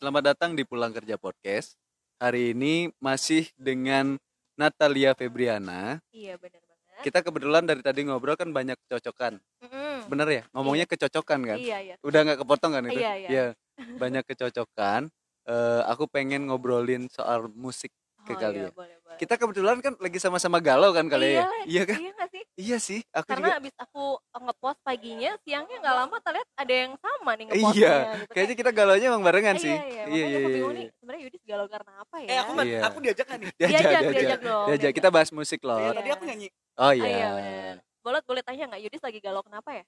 Selamat 0.00 0.32
datang 0.32 0.56
di 0.56 0.64
Pulang 0.64 0.96
Kerja 0.96 1.20
Podcast. 1.20 1.76
Hari 2.16 2.56
ini 2.56 2.88
masih 3.04 3.52
dengan 3.60 4.16
Natalia 4.56 5.12
Febriana. 5.12 6.00
Iya 6.08 6.40
benar 6.40 6.64
banget. 6.64 7.04
Kita 7.04 7.20
kebetulan 7.20 7.68
dari 7.68 7.84
tadi 7.84 8.08
ngobrol 8.08 8.32
kan 8.32 8.48
banyak 8.48 8.80
kecocokan. 8.88 9.36
Mm-mm. 9.60 10.08
Bener 10.08 10.28
ya? 10.32 10.42
Ngomongnya 10.56 10.88
kecocokan 10.88 11.44
kan? 11.44 11.58
Iya 11.60 11.84
iya. 11.84 11.94
Udah 12.00 12.24
nggak 12.24 12.40
kepotong 12.40 12.80
kan 12.80 12.88
itu? 12.88 12.96
Iya, 12.96 13.12
iya. 13.28 13.44
Banyak 14.00 14.24
kecocokan. 14.24 15.12
Eh, 15.44 15.80
aku 15.84 16.08
pengen 16.08 16.48
ngobrolin 16.48 17.04
soal 17.12 17.52
musik 17.52 17.92
ke 18.24 18.32
Oh, 18.32 18.40
kali 18.40 18.56
iya, 18.56 18.68
ya. 18.68 18.72
boleh, 18.72 18.96
boleh. 18.99 18.99
Kita 19.20 19.36
kebetulan 19.36 19.76
kan 19.78 19.92
lagi 19.96 20.16
sama-sama 20.16 20.56
galau 20.58 20.90
kan 20.90 21.04
kali 21.04 21.36
ya? 21.36 21.36
Iya 21.36 21.44
lah, 21.44 21.62
Iya 21.66 21.82
kan? 21.84 21.98
Iya 22.00 22.24
sih? 22.24 22.42
Iya 22.56 22.76
sih. 22.78 23.00
Aku 23.10 23.28
Karena 23.28 23.46
juga. 23.46 23.58
abis 23.60 23.74
aku 23.78 24.04
ngepost 24.40 24.80
paginya, 24.80 25.30
siangnya 25.38 25.76
nggak 25.76 25.94
lama 25.94 26.16
terlihat 26.18 26.48
ada 26.54 26.74
yang 26.74 26.92
sama 26.96 27.30
nih 27.34 27.44
ngepostnya. 27.46 27.68
Iya. 27.76 27.94
gitu. 28.16 28.32
Kayaknya 28.32 28.54
kita 28.56 28.70
galaunya 28.72 29.06
emang 29.06 29.20
barengan 29.20 29.54
Kayak- 29.54 29.60
sih. 29.60 29.76
Iya 29.76 30.02
iya. 30.08 30.08
Makanya 30.08 30.38
aku 30.40 30.48
bingung 30.50 30.72
nih, 30.72 30.86
sebenarnya 30.90 31.22
Yudis 31.22 31.42
galau 31.44 31.66
karena 31.68 31.92
apa 31.94 32.16
ya? 32.16 32.26
Eh 32.26 32.38
aku 32.38 32.50
Iya. 32.58 32.78
aku 32.82 32.96
diajak 32.98 33.26
kan 33.26 33.38
nih. 33.38 33.48
Diajak, 33.50 33.68
Diajak, 33.70 33.90
diajak, 33.92 34.08
diajak 34.10 34.40
dong, 34.40 34.64
diajak. 34.64 34.68
diajak. 34.72 34.92
Kita 34.96 35.08
bahas 35.10 35.30
musik 35.30 35.60
loh. 35.62 35.76
Iya, 35.76 35.84
Iya. 35.84 35.98
tadi 36.00 36.10
aku 36.10 36.24
nyanyi. 36.24 36.48
Oh 36.74 36.82
Ah, 36.82 36.92
iya. 36.94 37.04
iya 37.06 37.28
benar. 37.30 37.76
Boleh 38.00 38.20
boleh 38.24 38.42
tanya 38.42 38.64
nggak 38.66 38.82
Yudis 38.82 39.02
lagi 39.02 39.18
galau 39.20 39.42
kenapa 39.42 39.70
ya? 39.70 39.84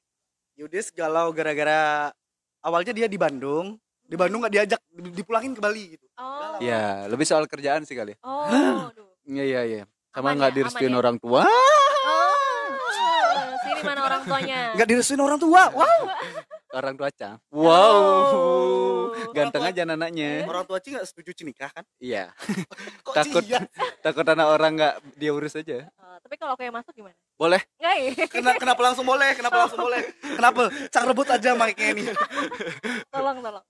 Yudis 0.54 0.86
galau 0.90 1.32
gara-gara 1.32 2.12
awalnya 2.60 2.92
dia 2.92 3.08
di 3.08 3.16
Bandung, 3.16 3.80
di 4.02 4.12
Bandung 4.14 4.44
nggak 4.44 4.52
diajak, 4.52 4.80
di- 4.86 5.14
dipulangin 5.14 5.56
ke 5.56 5.60
Bali 5.60 5.96
gitu. 5.96 6.04
Oh. 6.14 6.60
Iya, 6.60 7.08
lebih 7.08 7.24
soal 7.24 7.44
kerjaan 7.46 7.82
sih 7.82 7.96
kali. 7.96 8.12
Oh. 8.20 8.44
Iya 9.22 9.44
iya 9.46 9.60
iya. 9.64 9.82
Sama 10.12 10.34
nggak 10.36 10.52
ya, 10.52 10.56
direstuin 10.60 10.92
ya? 10.92 10.98
orang 10.98 11.16
tua. 11.22 11.42
Oh. 11.46 12.32
Sini 13.62 13.80
mana 13.86 14.00
orang 14.04 14.22
tuanya? 14.26 14.60
Nggak 14.74 14.88
direstuin 14.90 15.22
orang 15.22 15.38
tua. 15.40 15.62
Wow. 15.72 16.00
Orang 16.72 16.94
tua 16.96 17.08
Cang. 17.14 17.36
Wow. 17.52 17.72
Oh. 17.72 19.02
Ganteng 19.32 19.62
Orang 19.64 19.76
aja 19.76 19.82
anaknya. 19.86 20.44
Orang 20.44 20.64
tua 20.66 20.82
Ci 20.82 20.92
nggak 20.92 21.06
setuju 21.06 21.30
Ci 21.32 21.42
nikah 21.46 21.70
kan? 21.70 21.84
Iya. 22.02 22.34
Kok 23.06 23.14
Takut 23.14 23.44
iya? 23.46 23.60
takut 24.02 24.26
anak 24.26 24.46
orang 24.50 24.72
nggak 24.76 24.94
dia 25.16 25.30
urus 25.30 25.54
aja. 25.56 25.88
Oh, 25.96 26.16
tapi 26.20 26.34
kalau 26.36 26.58
aku 26.58 26.64
yang 26.66 26.74
masuk 26.74 26.92
gimana? 26.92 27.16
Boleh. 27.38 27.60
Nggak 27.78 27.94
ya? 27.96 28.10
Kenapa, 28.28 28.58
kenapa 28.58 28.80
langsung 28.82 29.06
boleh? 29.06 29.30
Kenapa 29.38 29.56
langsung 29.64 29.80
boleh? 29.80 30.02
Kenapa? 30.40 30.62
Cang 30.90 31.06
rebut 31.08 31.28
aja 31.30 31.50
mic-nya 31.54 31.88
ini. 31.94 32.02
Tolong 33.08 33.38
tolong. 33.40 33.64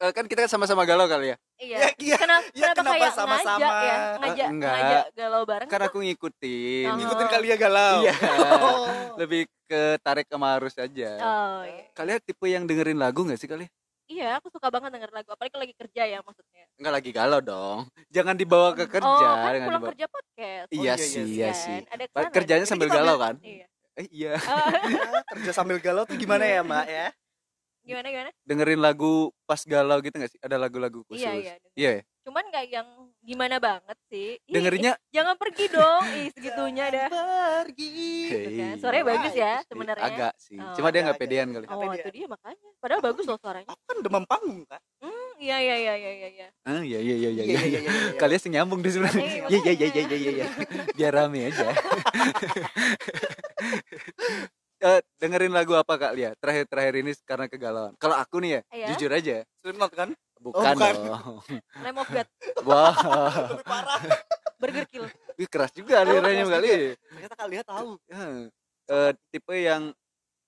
Eh, 0.00 0.12
kan 0.12 0.24
kita 0.24 0.48
sama-sama 0.48 0.88
galau 0.88 1.04
kali 1.04 1.28
ya. 1.28 1.36
Iya. 1.60 1.76
Ya, 1.76 1.88
iya. 2.00 2.16
Kenapa, 2.16 2.44
Ya, 2.50 2.72
kenapa, 2.72 2.74
kenapa 2.74 2.94
kayak 2.96 3.12
sama-sama? 3.12 3.60
ngajak 3.60 3.72
ya? 3.84 3.96
Ngajak, 4.16 4.40
Eh, 4.40 4.48
enggak. 4.48 4.72
ngajak 4.72 5.04
galau 5.12 5.42
bareng. 5.44 5.68
Kan 5.68 5.80
aku 5.84 5.98
ngikutin. 6.00 6.86
Oh. 6.86 6.96
Ngikutin 6.96 7.28
kali 7.28 7.46
ya 7.46 7.56
galau. 7.58 7.96
Iya. 8.00 8.14
Oh. 8.56 8.88
Lebih 9.14 9.40
ke 9.66 9.82
tarik 10.00 10.24
sama 10.24 10.56
arus 10.56 10.72
aja. 10.74 11.10
Oh 11.20 11.60
iya. 11.62 11.84
Kalian 11.92 12.18
tipe 12.18 12.46
yang 12.46 12.64
dengerin 12.64 12.96
lagu 12.96 13.20
nggak 13.22 13.36
sih 13.36 13.44
kalian? 13.44 13.68
Iya, 14.08 14.40
aku 14.40 14.48
suka 14.48 14.66
banget 14.68 14.88
denger 14.90 15.12
lagu. 15.12 15.28
Apalagi 15.28 15.52
kalau 15.52 15.62
lagi 15.62 15.76
kerja 15.76 16.02
ya 16.02 16.18
maksudnya. 16.18 16.64
Enggak 16.74 16.94
lagi 16.96 17.10
galau 17.12 17.40
dong. 17.40 17.78
Jangan 18.08 18.34
dibawa 18.34 18.68
ke 18.72 18.84
kerja. 18.88 19.04
oh, 19.04 19.36
kan 19.36 19.52
pulang 19.52 19.68
dibawa- 19.68 19.90
kerja 19.92 20.06
podcast. 20.08 20.68
Iya 20.72 20.80
iya, 20.82 20.94
sih, 20.96 21.20
iya 21.20 21.28
iya 21.28 21.46
Kan? 21.46 21.60
sih. 21.60 21.78
Ada 21.86 22.02
ke 22.02 22.12
sana. 22.16 22.30
Kerjanya 22.32 22.66
sambil 22.66 22.88
galau 22.88 23.16
kan? 23.16 23.34
Iya. 23.38 23.66
Eh, 23.94 24.06
iya. 24.08 24.32
Oh, 24.40 24.64
kerja 25.36 25.52
sambil 25.52 25.76
galau 25.76 26.08
tuh 26.08 26.16
gimana 26.16 26.42
ya, 26.42 26.64
Mbak 26.64 26.86
ya? 26.88 27.06
Gimana 27.84 28.06
gimana? 28.12 28.30
Dengerin 28.44 28.80
lagu 28.80 29.32
pas 29.44 29.60
galau 29.64 29.98
gitu 30.00 30.14
nggak 30.14 30.32
sih? 30.32 30.40
Ada 30.40 30.56
lagu-lagu 30.60 31.00
khusus. 31.08 31.24
Iya, 31.24 31.32
iya. 31.34 31.54
Iya 31.74 31.90
ya? 32.00 32.02
Cuman 32.20 32.44
nggak 32.52 32.66
yang 32.68 32.88
gimana 33.24 33.56
banget 33.56 33.96
sih. 34.12 34.36
Ih, 34.44 34.52
Dengerinnya 34.52 34.92
ih, 34.94 35.16
jangan 35.16 35.34
pergi 35.40 35.64
dong. 35.72 36.02
Ih, 36.12 36.28
segitunya 36.36 36.84
dah. 36.92 37.08
Pergi. 37.64 38.04
Gitu 38.28 38.48
kan. 38.60 38.70
Hey. 38.76 38.80
Suaranya 38.80 39.04
bagus 39.08 39.32
ya 39.32 39.40
Iya, 39.40 39.66
sebenarnya. 39.66 40.04
Agak 40.04 40.32
sih. 40.36 40.58
Oh, 40.60 40.74
Cuma 40.76 40.88
dia 40.92 41.00
nggak 41.08 41.18
pedean 41.18 41.48
kali. 41.56 41.64
Oh, 41.66 41.80
Apa 41.80 41.96
itu 41.96 42.10
dia? 42.12 42.26
makanya. 42.28 42.68
Padahal 42.76 43.00
bagus 43.00 43.24
loh 43.24 43.38
suaranya. 43.40 43.68
Aku 43.72 43.82
kan 43.88 43.96
demam 44.04 44.24
panggung 44.28 44.60
kan? 44.68 44.80
Hmm, 45.00 45.32
iya 45.40 45.56
iya 45.64 45.76
iya 45.80 45.94
iya 45.96 46.10
iya. 46.12 46.28
iya. 46.28 46.48
Ah, 46.68 46.84
iya 46.84 46.98
iya 47.00 47.14
iya 47.16 47.30
iya. 47.32 47.42
Iya, 47.42 47.56
iya. 47.56 47.60
iya, 47.64 47.80
iya, 47.80 47.92
iya. 48.12 48.20
Kalian 48.20 48.40
sih 48.40 48.50
nyambung 48.52 48.80
di 48.84 48.90
sebenarnya. 48.92 49.24
Eh, 49.24 49.48
Iya 49.48 49.58
iya 49.72 49.72
iya 49.72 50.02
iya 50.04 50.16
iya 50.20 50.30
iya. 50.36 50.46
Biar 50.92 51.12
rame 51.16 51.48
aja. 51.48 51.66
Eh, 54.80 55.00
dengerin 55.20 55.52
lagu 55.52 55.76
apa 55.76 55.92
Kak 55.94 56.16
Lia? 56.16 56.32
Terakhir-terakhir 56.40 56.94
ini 56.98 57.12
karena 57.22 57.46
kegalauan. 57.46 57.92
Kalau 58.00 58.16
aku 58.16 58.40
nih 58.40 58.50
ya, 58.50 58.60
Iya? 58.72 58.86
jujur 58.90 59.10
aja, 59.12 59.36
Slipknot 59.60 59.92
kan? 59.92 60.08
bukan, 60.40 60.72
bukan. 60.72 60.94
dong. 61.04 61.36
Lamb 61.84 62.00
of 62.00 62.08
God, 62.08 62.28
Wah, 62.64 62.96
Lebih 63.52 63.66
parah. 63.68 64.00
Burger 64.56 64.84
Kill. 64.88 65.04
wih, 65.36 65.44
keras 65.46 65.68
juga 65.70 66.00
liranya 66.00 66.44
keras 66.44 66.54
kali. 66.54 66.68
Ternyata 66.96 67.36
kalian 67.36 67.64
tahu. 67.66 67.90
Ya. 68.06 68.20
Eh, 68.88 69.10
tipe 69.28 69.52
yang 69.54 69.92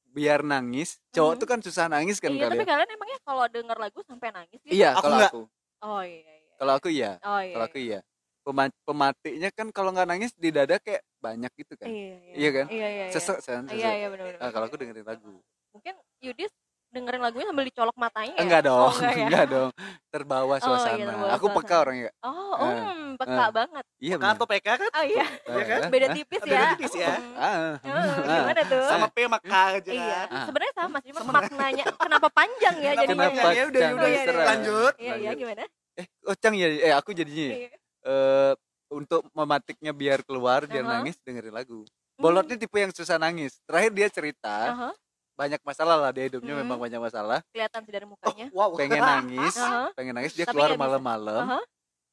biar 0.08 0.40
nangis, 0.40 0.96
cowok 1.10 1.32
Mhm. 1.34 1.40
tuh 1.40 1.46
kan 1.46 1.60
susah 1.60 1.84
nangis 1.86 2.16
kan 2.16 2.28
iya, 2.30 2.48
tapi 2.48 2.56
kalian. 2.58 2.68
kalian 2.68 2.88
emangnya 2.90 3.18
kalau 3.22 3.44
denger 3.46 3.76
lagu 3.78 4.00
sampai 4.02 4.28
nangis 4.28 4.58
gitu? 4.58 4.72
Iya, 4.72 4.96
Aku 4.96 5.02
kalau 5.02 5.18
aku. 5.22 5.42
Oh 5.82 6.00
iya 6.00 6.20
iya. 6.34 6.52
Kalau 6.56 6.72
aku 6.72 6.88
iya. 6.88 7.12
Oh 7.20 7.36
iya. 7.38 7.52
Kalau 7.52 7.64
aku 7.66 7.78
iya. 7.78 8.00
Pema- 8.42 8.80
pematinya 8.82 9.50
kan 9.50 9.68
kalau 9.70 9.92
nggak 9.92 10.08
nangis 10.08 10.32
di 10.34 10.48
dada 10.48 10.76
kayak 10.76 11.04
banyak 11.22 11.52
gitu 11.54 11.74
kan. 11.78 11.86
Iya, 11.86 12.14
iya. 12.18 12.34
Iya 12.34 12.50
kan? 12.50 12.66
Iya 12.66 12.88
iya. 12.88 13.04
iya. 13.06 13.12
Sesek 13.14 13.38
kan, 13.40 13.62
Iya 13.64 13.78
sesek. 13.78 13.94
iya 13.94 14.06
benar 14.10 14.24
benar. 14.28 14.40
Ah, 14.42 14.50
kalau 14.50 14.66
aku 14.66 14.76
dengerin 14.76 15.06
lagu. 15.06 15.32
Mungkin 15.70 15.94
Yudis 16.20 16.50
dengerin 16.92 17.22
lagunya 17.24 17.48
sambil 17.48 17.64
dicolok 17.64 17.96
matanya 17.96 18.36
ya? 18.36 18.42
Enggak 18.44 18.62
dong, 18.62 18.84
Oh, 18.84 18.92
enggak 18.92 19.16
ya? 19.16 19.24
enggak 19.24 19.46
dong. 19.48 19.70
Terbawa 20.12 20.44
Oh, 20.44 20.52
iya, 20.52 20.60
suasana. 20.60 20.98
terbawa 21.00 21.30
aku 21.32 21.46
peka 21.48 21.56
suasana. 21.62 21.80
orangnya. 21.80 22.10
Oh, 22.20 22.52
um, 22.60 23.00
peka 23.16 23.44
banget. 23.48 23.84
Iya 23.96 24.16
Kan 24.18 24.28
atau 24.34 24.44
PK 24.44 24.66
kan? 24.76 24.90
Oh 24.92 25.04
iya, 25.06 25.24
Iya 25.24 25.64
kan? 25.64 25.80
Beda 25.88 26.06
tipis 26.12 26.40
Beda 26.42 26.52
ya. 26.52 26.66
tipis 26.74 26.92
ya. 26.92 27.14
Ah, 27.32 27.78
Oh, 27.80 27.96
ah. 27.96 28.36
gimana 28.36 28.62
tuh? 28.66 28.84
Sama 28.84 29.06
P 29.08 29.16
sama 29.24 29.38
K 29.40 29.52
aja 29.72 29.88
Iya? 29.88 30.20
Ah. 30.28 30.44
sebenarnya 30.44 30.74
sama 30.76 30.96
sih, 31.00 31.08
cuma 31.08 31.22
maknanya 31.32 31.84
kenapa 31.96 32.28
panjang 32.28 32.74
ya 32.76 32.92
jadinya? 32.94 33.08
Kenapa? 33.30 33.48
Ya 33.48 33.62
udah, 33.64 33.80
udah, 33.88 33.88
Oh, 33.96 34.08
iya, 34.10 34.20
iya. 34.20 34.44
lanjut. 34.44 34.92
Iya 35.00 35.14
iya 35.16 35.30
gimana? 35.32 35.64
Eh, 35.92 36.06
Ocang 36.24 36.54
ya, 36.56 36.68
eh 36.68 36.92
aku 36.92 37.10
jadinya 37.12 37.44
ya. 37.46 37.56
Iya. 37.56 37.68
Eh, 38.02 38.52
untuk 38.92 39.24
mematiknya 39.32 39.90
biar 39.90 40.20
keluar, 40.22 40.64
biar 40.64 40.84
Aha. 40.84 40.92
nangis 41.00 41.16
dengerin 41.20 41.50
lagu. 41.50 41.82
Bolotnya 42.14 42.54
tipe 42.54 42.76
yang 42.76 42.92
susah 42.92 43.16
nangis. 43.16 43.56
Terakhir 43.64 43.90
dia 43.90 44.08
cerita 44.08 44.54
Aha, 44.68 44.90
banyak 45.32 45.58
masalah 45.60 45.96
lah 45.98 46.10
dia 46.12 46.28
hidupnya 46.28 46.52
Hmm. 46.52 46.62
memang 46.62 46.78
banyak 46.78 47.00
masalah. 47.00 47.40
kelihatan 47.50 47.80
sih 47.82 47.90
dari 47.90 48.04
mukanya. 48.04 48.46
Wow. 48.52 48.76
Pengen 48.76 49.00
nangis, 49.16 49.56
Aha. 49.56 49.90
pengen 49.96 50.14
nangis 50.14 50.32
dia 50.32 50.44
Tapi 50.44 50.54
keluar 50.54 50.76
malam-malam. 50.76 51.42
Aha, 51.48 51.60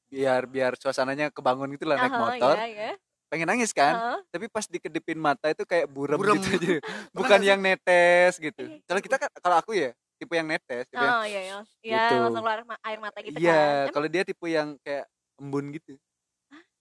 Biar 0.09 0.49
biar 0.49 0.73
suasananya 0.73 1.29
kebangun 1.29 1.69
gitu 1.75 1.85
lah 1.85 1.99
naik 1.99 2.09
aha, 2.09 2.17
motor. 2.17 2.55
Iya, 2.57 2.65
iya. 2.65 2.91
Pengen 3.29 3.45
nangis 3.45 3.69
kan? 3.69 3.93
Aha. 3.93 4.15
Tapi 4.33 4.49
pas 4.49 4.65
dikedipin 4.65 5.19
mata 5.21 5.45
itu 5.47 5.61
kayak 5.61 5.85
buram, 5.85 6.17
Buram. 6.17 6.33
gitu 6.41 6.49
aja. 6.57 6.75
Bukan 7.13 7.39
yang 7.45 7.61
netes 7.61 8.41
gitu. 8.41 8.63
Iya. 8.65 8.81
Kalau 8.87 9.01
kita 9.03 9.15
kan 9.19 9.29
kalau 9.37 9.57
aku 9.61 9.77
ya 9.77 9.93
tipe 10.17 10.33
yang 10.33 10.49
netes, 10.49 10.89
tipe 10.89 10.97
yang 10.97 11.13
Oh 11.13 11.23
iya 11.23 11.39
iya. 11.43 11.57
Iya, 11.79 12.01
Gitu. 12.09 12.15
langsung 12.17 12.41
keluar 12.41 12.59
air 12.81 12.97
mata 12.97 13.17
gitu 13.21 13.37
Iya, 13.37 13.53
kan. 13.53 13.61
Emang 13.85 13.93
kalau 13.93 14.07
dia 14.09 14.23
tipe 14.25 14.45
yang 14.47 14.67
kayak 14.81 15.05
embun 15.37 15.65
gitu. 15.71 15.93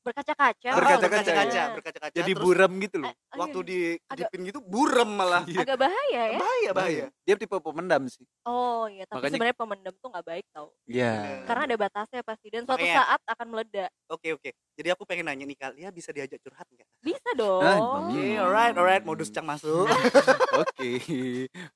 Berkaca-kaca. 0.08 0.70
Berkaca-kaca, 0.72 1.04
berkaca-kaca, 1.04 1.52
Iya. 1.52 1.64
berkaca-kaca. 1.76 2.14
Jadi 2.14 2.32
Terus 2.32 2.42
buram 2.42 2.72
gitu 2.78 2.96
loh. 2.98 3.08
Eh, 3.08 3.14
oh, 3.14 3.36
waktu 3.38 3.58
iya. 3.58 3.68
di 3.68 3.78
kedipin 4.02 4.40
gitu 4.48 4.58
buram 4.60 5.10
malah. 5.10 5.42
Iya. 5.44 5.58
agak 5.62 5.78
bahaya 5.78 6.22
ya. 6.26 6.38
Bahaya, 6.38 6.70
bahaya. 6.72 7.04
Dia 7.22 7.34
tipe 7.36 7.56
pemendam 7.58 8.02
sih. 8.06 8.24
Oh 8.42 8.88
iya, 8.88 9.04
tapi 9.04 9.20
Makanya- 9.20 9.32
sebenarnya 9.36 9.56
pemendam 9.56 9.94
tuh 9.94 10.08
nggak 10.08 10.26
baik 10.26 10.46
tau. 10.50 10.68
Iya. 10.84 11.44
Karena 11.44 11.62
ada 11.64 11.76
batasnya 11.76 12.20
pasti 12.22 12.46
dan 12.48 12.62
suatu 12.64 12.80
Makanya- 12.80 12.96
saat 12.98 13.20
akan 13.28 13.46
meledak. 13.48 13.90
Oke, 14.08 14.28
oke. 14.32 14.50
Jadi 14.74 14.88
aku 14.88 15.02
pengen 15.04 15.26
nanya 15.26 15.44
nih 15.44 15.58
Kalia 15.58 15.88
bisa 15.90 16.10
diajak 16.10 16.38
curhat 16.40 16.64
nggak? 16.64 16.88
Bisa 16.98 17.30
dong. 17.34 17.60
Ah, 17.60 17.76
Oke, 18.00 18.16
Hmm. 18.16 18.40
alright, 18.40 18.74
alright. 18.74 19.04
Modus 19.04 19.28
cang 19.28 19.44
masuk. 19.44 19.84
Oke. 20.62 20.90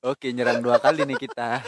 Oke, 0.00 0.26
nyerang 0.30 0.58
dua 0.58 0.78
kali 0.78 1.04
nih 1.04 1.18
kita. 1.18 1.60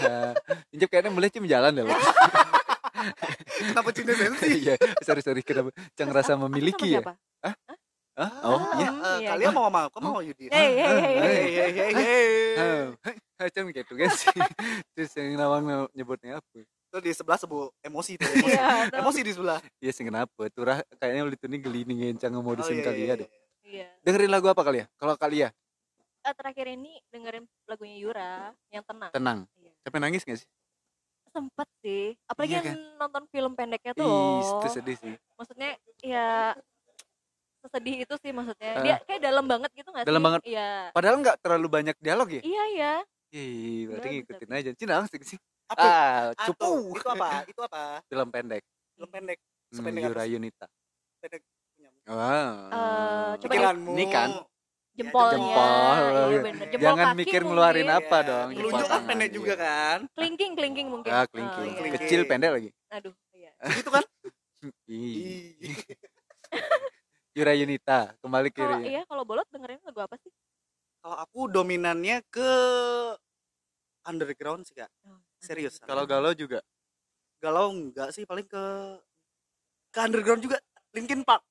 Injep 0.71 0.89
kayaknya 0.89 1.11
mulai 1.11 1.29
cim 1.29 1.45
jalan 1.45 1.75
deh. 1.75 1.85
Kenapa 3.71 3.91
cinta 3.91 4.13
sensi? 4.15 4.49
Iya, 4.63 4.75
sorry 5.03 5.21
sorry 5.21 5.43
kenapa 5.43 5.71
Cang 5.95 6.09
Terus 6.09 6.17
rasa 6.17 6.33
memiliki 6.39 6.95
ya? 6.95 7.03
Hah? 7.43 7.55
Oh, 8.47 8.55
Ah. 8.55 8.79
iya. 8.79 8.91
Eh, 8.95 9.19
Iya, 9.21 9.29
Kalia 9.35 9.51
mau 9.51 9.67
sama 9.67 9.81
aku 9.91 9.99
mau 9.99 10.23
Yudi. 10.23 10.47
Hei, 10.47 10.79
hei, 10.79 10.99
hei, 11.03 11.71
hei. 11.75 11.93
Hei. 12.55 13.15
Oh, 13.43 13.49
Cang 13.51 13.67
gitu 13.69 13.93
kan 13.93 14.11
sih. 14.15 14.31
Terus 14.95 15.11
yang 15.19 15.35
nawang 15.35 15.91
nyebutnya 15.91 16.39
apa? 16.39 16.63
Itu 16.63 17.03
di 17.03 17.11
sebelah 17.11 17.35
sebut 17.35 17.75
emosi 17.83 18.15
tuh. 18.15 18.31
Emosi, 18.31 18.55
Iya, 18.55 18.67
tuh. 18.87 18.99
emosi 19.03 19.21
di 19.27 19.33
sebelah. 19.35 19.59
Iya 19.83 19.91
sih 19.91 20.05
kenapa? 20.07 20.43
Turah 20.55 20.79
kayaknya 20.95 21.27
lu 21.27 21.35
itu 21.35 21.47
nih 21.51 21.59
gelindingin 21.59 22.15
Cang 22.15 22.39
modusin 22.39 22.79
iya, 22.79 22.87
kali 22.87 22.95
iya, 22.97 23.03
ya 23.03 23.11
iya. 23.11 23.19
deh. 23.19 23.29
Iya. 23.65 23.87
Dengerin 24.07 24.31
lagu 24.31 24.47
apa 24.47 24.63
kali 24.63 24.79
ya? 24.79 24.87
Kalau 24.95 25.15
kali 25.19 25.43
ya, 25.43 25.51
Eh, 26.25 26.33
terakhir 26.33 26.67
ini 26.73 26.97
dengerin 27.13 27.45
lagunya 27.69 27.97
Yura 28.01 28.33
yang 28.71 28.81
tenang. 28.81 29.11
tenang. 29.13 29.39
Iya. 29.59 29.73
Sampai 29.83 30.01
nangis 30.01 30.23
gak 30.23 30.39
sih? 30.41 30.49
Sempet 31.35 31.69
sih. 31.83 32.15
Apalagi 32.31 32.55
Iya 32.55 32.63
yang 32.63 32.79
nonton 32.95 33.27
film 33.35 33.53
pendeknya 33.59 33.93
tuh 33.99 34.07
Ih, 34.07 34.47
itu 34.47 34.69
sedih 34.71 34.97
sih. 34.97 35.15
Maksudnya 35.35 35.71
ya 35.99 36.55
sesedih 37.65 38.07
itu 38.07 38.15
sih 38.23 38.31
maksudnya. 38.31 38.73
Eh. 38.79 38.83
Dia 38.87 38.97
kayak 39.03 39.21
dalam 39.25 39.45
banget 39.51 39.71
gitu 39.75 39.89
gak 39.91 40.05
sih? 40.05 40.09
Dalam 40.09 40.23
banget. 40.23 40.41
Iya. 40.47 40.95
Padahal 40.95 41.17
nggak 41.19 41.37
terlalu 41.43 41.67
banyak 41.67 41.97
dialog 41.99 42.29
ya? 42.31 42.43
Iya 42.45 42.65
iya. 42.71 42.93
Ih, 43.35 43.91
berarti 43.91 44.07
Bener, 44.07 44.17
ngikutin 44.23 44.51
aja. 44.55 44.71
Cina 44.79 44.95
sih 45.11 45.19
sih. 45.27 45.39
Apa? 45.67 45.83
Ah, 45.83 46.23
Apa? 46.31 46.45
cupu. 46.47 46.95
Itu 46.95 47.09
apa? 47.11 47.29
Itu 47.51 47.61
apa? 47.67 47.83
Film 48.07 48.29
pendek. 48.31 48.63
Film 48.95 49.09
pendek. 49.11 49.39
Hmm, 49.43 49.75
Sependek 49.75 50.03
apa 50.07 50.11
Yura? 50.15 50.25
Yunita. 50.31 50.67
Pendek. 51.19 51.43
Wow. 52.05 52.53
Eh, 52.69 53.31
coba 53.41 53.53
Pikiranmu. 53.57 53.93
Ini 53.97 54.05
kan 54.13 54.31
Jempolnya. 54.95 55.35
Jempol. 55.35 56.03
Iya 56.25 56.39
bener. 56.41 56.65
Jempol 56.65 56.85
Jangan 56.85 57.07
kaki 57.07 57.19
mikir 57.19 57.33
mungkin. 57.35 57.49
ngeluarin 57.51 57.91
apa 57.91 58.17
Iya. 58.17 58.29
dong. 58.29 58.49
Iya. 58.49 58.59
Telunjuk 58.61 58.87
kan 58.87 59.03
pendek 59.05 59.31
juga 59.31 59.53
iya. 59.53 59.57
kan? 59.61 59.99
Kelingking 60.13 60.53
kelingking 60.55 60.89
mungkin. 60.89 61.11
Ah, 61.11 61.19
Oh, 61.19 61.27
kelingking. 61.29 61.65
iya. 61.65 61.77
Kelingking. 61.77 62.01
Kecil 62.01 62.21
pendek 62.25 62.51
lagi. 62.53 62.71
Segitu 63.61 63.91
kan? 63.91 64.05
Ih. 64.89 65.53
Ih. 65.61 65.77
Yura 67.35 67.53
Yunita 67.53 68.15
kembali 68.21 68.49
ke 68.49 68.63
Yura. 68.63 68.79
iya 68.81 69.03
kalau 69.05 69.27
bolot 69.27 69.45
dengerin 69.51 69.83
lagu 69.83 69.99
apa 69.99 70.15
sih? 70.17 70.31
Kalau 71.01 71.17
aku 71.19 71.51
dominannya 71.51 72.23
ke 72.31 72.51
underground 74.05 74.63
sih 74.63 74.75
kak. 74.75 74.91
Oh, 75.03 75.19
Serius. 75.39 75.77
Kalau 75.79 76.05
galau 76.05 76.33
juga. 76.33 76.63
galau 77.37 77.69
enggak 77.69 78.09
sih 78.09 78.25
paling 78.25 78.47
ke 78.47 78.65
ke 79.91 79.99
underground 80.01 80.41
juga 80.41 80.57
Linkin 80.91 81.21
Park. 81.21 81.45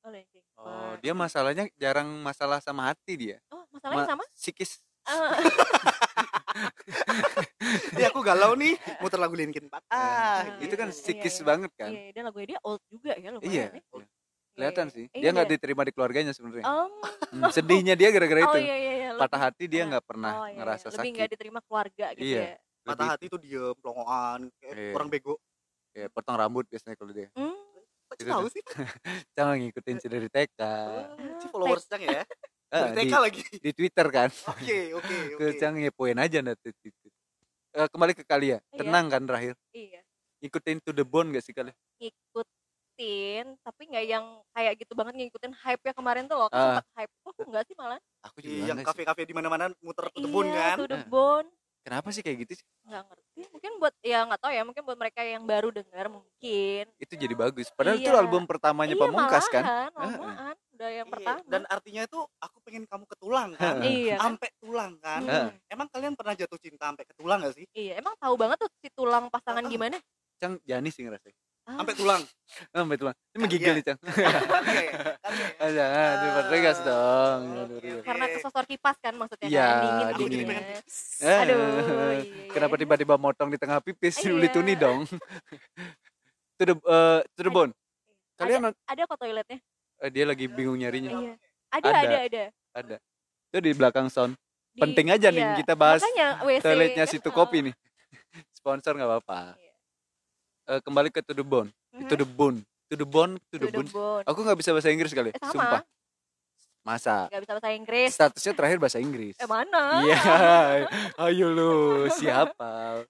Oh, 0.00 0.10
Linkin 0.10 0.42
Oh, 0.56 0.92
dia 0.98 1.12
masalahnya 1.12 1.64
jarang 1.74 2.08
masalah 2.18 2.58
sama 2.58 2.86
hati 2.86 3.16
dia. 3.16 3.36
Oh, 3.48 3.64
masalahnya 3.70 4.04
Ma- 4.04 4.10
sama? 4.10 4.24
Psikis. 4.32 4.80
Ah, 5.02 5.32
Jadi 7.90 8.04
aku 8.04 8.20
galau 8.20 8.52
nih 8.54 8.74
muter 8.98 9.16
lagu 9.16 9.32
Linkin 9.32 9.66
Park. 9.66 9.84
Ah, 9.86 10.44
Ah, 10.44 10.58
itu 10.58 10.74
kan 10.74 10.86
iya, 10.86 10.94
psikis 10.94 11.36
iya. 11.36 11.44
banget 11.46 11.70
kan. 11.72 11.90
Iya, 11.90 12.10
dan 12.12 12.22
lagunya 12.24 12.48
dia 12.48 12.60
old 12.62 12.82
juga 12.86 13.12
ya 13.14 13.28
lumayan. 13.30 13.48
Iya. 13.48 13.66
ya. 13.66 13.80
Iya, 13.80 14.06
Kelihatan 14.52 14.86
iya. 14.86 14.92
sih. 14.92 15.04
Eh, 15.08 15.20
Dia 15.20 15.30
nggak 15.30 15.46
iya. 15.46 15.54
diterima 15.54 15.82
di 15.82 15.92
keluarganya 15.92 16.32
sebenarnya. 16.32 16.64
Hmm, 16.66 17.48
sedihnya 17.48 17.94
dia 17.94 18.08
gara-gara 18.10 18.40
oh 18.42 18.46
itu. 18.50 18.58
iya 18.60 18.76
iya 18.76 18.92
iya. 18.94 19.08
Patah 19.14 19.24
lebih- 19.30 19.42
hati 19.46 19.64
dia 19.66 19.82
nggak 19.86 20.04
pernah 20.04 20.32
oh, 20.34 20.44
iya, 20.44 20.56
ngerasa 20.58 20.76
iya. 20.76 20.90
Lebih 20.90 20.98
sakit. 21.00 21.12
nggak 21.12 21.28
diterima 21.30 21.60
keluarga 21.60 22.06
gitu 22.12 22.26
Iya. 22.26 22.40
ya. 22.40 22.54
patah 22.80 22.90
Lebih 22.90 23.06
hati 23.08 23.24
tuh 23.26 23.40
diem 23.40 23.74
pelongoan 23.76 24.40
kayak 24.58 24.74
Iya. 24.74 24.92
orang 24.92 25.08
bego. 25.08 25.34
kayak 25.90 26.08
potong 26.12 26.36
rambut 26.36 26.64
biasanya 26.66 26.94
kalau 26.94 27.10
dia. 27.10 27.28
Hmm. 27.32 27.49
Itu 28.20 28.28
tahu 28.28 28.46
sih? 28.48 28.62
Jangan 29.36 29.56
ngikutin 29.56 29.96
si 29.96 30.06
dari 30.12 30.28
TK. 30.28 30.60
Si 31.40 31.46
followers 31.48 31.84
Cang 31.84 32.02
ya. 32.02 32.22
Dari 32.68 32.92
di, 32.92 32.96
TK 33.02 33.14
lagi. 33.16 33.42
di 33.58 33.70
Twitter 33.72 34.06
kan. 34.06 34.28
Oke, 34.46 34.94
oke, 34.94 35.16
oke. 35.34 35.40
Ke 35.40 35.56
Cang 35.56 35.74
ngepoin 35.74 36.16
aja 36.16 36.38
nanti. 36.38 36.70
Eh, 37.70 37.88
kembali 37.88 38.12
ke 38.12 38.22
kalian. 38.22 38.60
Iya. 38.62 38.78
Tenang 38.78 39.06
kan 39.08 39.22
terakhir. 39.24 39.54
Iya. 39.70 40.02
Ikutin 40.40 40.78
to 40.80 40.90
the 40.90 41.02
bone 41.02 41.30
gak 41.30 41.42
sih 41.42 41.52
kalian? 41.52 41.76
Ngikutin, 41.98 43.44
tapi 43.60 43.82
nggak 43.86 44.04
yang 44.06 44.24
kayak 44.50 44.72
gitu 44.76 44.92
banget 44.92 45.14
ngikutin 45.16 45.52
hype 45.54 45.82
ya 45.82 45.92
kemarin 45.92 46.24
tuh 46.24 46.36
loh. 46.36 46.46
Aku 46.46 46.56
Ah. 46.56 46.78
sempat 46.78 46.86
hype. 46.96 47.12
Oh, 47.20 47.30
aku 47.30 47.42
nggak 47.46 47.64
sih 47.64 47.74
malah. 47.74 47.98
Aku 48.22 48.36
juga 48.38 48.52
Iya, 48.54 48.64
yang 48.68 48.78
kafe-kafe 48.82 49.22
di 49.22 49.32
mana-mana 49.32 49.72
muter 49.80 50.08
ke 50.08 50.18
kebun 50.18 50.46
iya, 50.46 50.74
kan. 50.74 50.76
to 50.78 50.86
the 50.86 51.00
bone. 51.06 51.48
Kenapa 51.80 52.12
sih 52.12 52.20
kayak 52.20 52.44
gitu 52.44 52.60
sih? 52.60 52.66
Nggak 52.84 53.02
ngerti. 53.08 53.40
Mungkin 53.48 53.72
buat 53.80 53.94
ya 54.04 54.28
nggak 54.28 54.40
tahu 54.40 54.52
ya. 54.52 54.62
Mungkin 54.68 54.82
buat 54.84 54.98
mereka 55.00 55.20
yang 55.24 55.48
baru 55.48 55.72
dengar 55.72 56.12
mungkin. 56.12 56.84
Itu 57.00 57.14
jadi 57.16 57.32
bagus. 57.32 57.72
Padahal 57.72 57.96
itu 57.96 58.12
Iya. 58.12 58.20
album 58.20 58.44
pertamanya 58.44 58.92
iya, 58.92 59.00
Pamungkas 59.00 59.46
kan. 59.48 59.64
malahan, 59.64 59.90
Ah, 59.96 60.04
ah. 60.04 60.10
lamaan. 60.12 60.56
Udah 60.76 60.90
yang 60.92 61.06
Iya, 61.08 61.12
pertama. 61.16 61.40
Dan 61.48 61.62
artinya 61.66 62.02
itu 62.04 62.18
aku 62.36 62.56
pengen 62.60 62.84
kamu 62.84 63.04
ke 63.08 63.16
tulang 63.16 63.50
kan. 63.56 63.80
iya. 63.88 64.16
kan? 64.20 64.36
Sampai 64.36 64.48
tulang 64.60 64.92
kan. 65.00 65.20
Hmm. 65.24 65.48
Emang 65.66 65.88
kalian 65.88 66.14
pernah 66.14 66.34
jatuh 66.36 66.60
cinta 66.60 66.84
sampai 66.84 67.04
ke 67.08 67.14
tulang 67.16 67.38
gak 67.40 67.56
sih? 67.56 67.64
Iya, 67.72 67.96
emang 67.96 68.14
tahu 68.20 68.34
banget 68.36 68.56
tuh 68.60 68.70
si 68.76 68.88
tulang 68.92 69.32
pasangan 69.32 69.64
Ah. 69.64 69.68
gimana? 69.68 69.96
Cang 70.36 70.60
Jani 70.62 70.88
sih 70.88 71.04
ngerasain. 71.04 71.32
Ah, 71.68 71.76
Sampai 71.80 71.94
tulang. 71.94 72.22
Sampai 72.72 72.96
tulang. 72.98 73.14
Ini 73.14 73.30
Kan 73.30 73.40
menggigil 73.40 73.70
iya. 73.70 73.78
nih 73.78 73.84
Cang. 73.88 73.98
Oke, 74.00 74.84
kan 75.20 75.32
ya. 75.32 75.48
Ah, 75.60 75.70
jangan, 75.70 76.12
di 76.16 76.28
dong. 76.82 77.40
Aduh, 77.46 77.76
aduh. 77.78 77.78
oke. 77.78 78.02
Karena 78.02 78.24
kesosor 78.32 78.64
kipas 78.66 78.96
kan 78.98 79.14
maksudnya 79.14 79.46
Iya, 79.46 79.68
kan 79.68 79.82
dingin 80.16 80.28
dingin. 80.40 80.46
pipis. 80.50 80.96
Aduh, 81.22 81.62
iya, 82.18 82.50
Kenapa 82.50 82.74
iya. 82.74 82.80
tiba-tiba 82.82 83.14
motong 83.14 83.48
di 83.52 83.58
tengah 83.60 83.78
pipis? 83.78 84.18
Iya. 84.18 84.34
Uli 84.34 84.48
tuni 84.48 84.74
dong. 84.74 85.06
to 86.58 86.62
the 86.64 86.74
eh, 86.74 87.20
to 87.36 87.40
the 87.40 87.52
bone. 87.52 87.72
Kalian 88.34 88.72
Ada 88.88 89.02
kok 89.04 89.18
toiletnya? 89.20 89.58
eh, 90.00 90.10
dia 90.10 90.24
lagi 90.24 90.48
bingung 90.48 90.80
nyarinya. 90.80 91.12
Iya. 91.12 91.34
Ada, 91.70 91.86
Ada. 91.86 92.00
ada, 92.00 92.18
ada. 92.18 92.42
Ada. 92.72 92.96
Itu 93.52 93.58
di 93.60 93.70
belakang 93.76 94.08
sound. 94.08 94.34
Di- 94.72 94.80
Penting 94.80 95.12
aja 95.12 95.28
nih 95.30 95.42
iya. 95.44 95.54
kita 95.58 95.74
bahas 95.74 96.00
Makanya 96.02 96.28
WC. 96.42 96.62
Toiletnya 96.62 97.04
situ 97.06 97.30
kopi 97.38 97.70
nih. 97.70 97.74
Sponsor 98.56 98.96
nggak 98.96 99.06
apa-apa. 99.06 99.54
Iya. 99.54 99.69
Eh, 100.70 100.78
kembali 100.86 101.10
ke 101.10 101.18
to 101.26 101.34
the 101.34 101.42
bone. 101.42 101.66
Mhm. 101.90 102.06
To 102.06 102.14
the 102.14 102.28
bone. 102.28 102.58
To 102.90 102.94
the 102.94 103.06
bone, 103.06 103.32
to 103.50 103.56
the 103.58 103.66
To 103.66 103.74
the 103.74 103.78
bone. 103.82 103.90
bone. 103.90 104.24
Aku 104.30 104.38
nggak 104.46 104.58
bisa 104.62 104.70
bahasa 104.70 104.94
Inggris 104.94 105.10
kali. 105.10 105.34
Eh, 105.34 105.40
sama. 105.42 105.50
Sumpah. 105.50 105.82
Masa? 106.80 107.26
Gak 107.28 107.42
bisa 107.44 107.52
bahasa 107.58 107.70
Inggris. 107.74 108.10
Statusnya 108.14 108.52
terakhir 108.56 108.78
bahasa 108.80 109.02
Inggris. 109.02 109.34
Eh 109.36 109.50
mana? 109.50 110.00
Iya, 110.00 110.16
ayo 111.28 111.46
lu 111.52 111.74
siapa? 112.08 113.04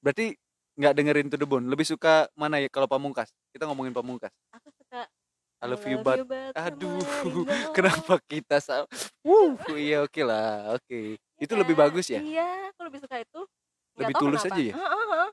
Berarti 0.00 0.38
nggak 0.78 0.94
dengerin 0.94 1.28
to 1.28 1.36
the 1.36 1.44
bone. 1.44 1.66
Lebih 1.68 1.84
suka 1.84 2.30
mana 2.32 2.62
ya 2.62 2.70
kalau 2.70 2.86
pamungkas? 2.86 3.28
Kita 3.52 3.66
ngomongin 3.68 3.92
pamungkas. 3.92 4.32
Aku 4.54 4.70
suka 4.72 5.04
I 5.58 5.66
love 5.66 5.82
you 5.90 5.98
but 5.98 6.22
aduh, 6.54 7.02
Kenapa? 7.34 7.74
kenapa 7.76 8.14
kita 8.30 8.62
sama? 8.62 8.86
Wuh, 9.26 9.58
iya 9.74 10.06
oke 10.06 10.22
lah, 10.22 10.78
oke. 10.78 11.18
Itu 11.42 11.58
lebih 11.58 11.74
bagus 11.74 12.06
ya. 12.06 12.22
Iya, 12.22 12.70
aku 12.70 12.86
lebih 12.86 13.02
suka 13.02 13.18
itu. 13.18 13.40
Lebih 13.98 14.14
tulus 14.22 14.46
kenapa. 14.46 14.54
aja 14.54 14.62
ya? 14.62 14.74
Heeh, 14.78 15.04
heeh. 15.10 15.28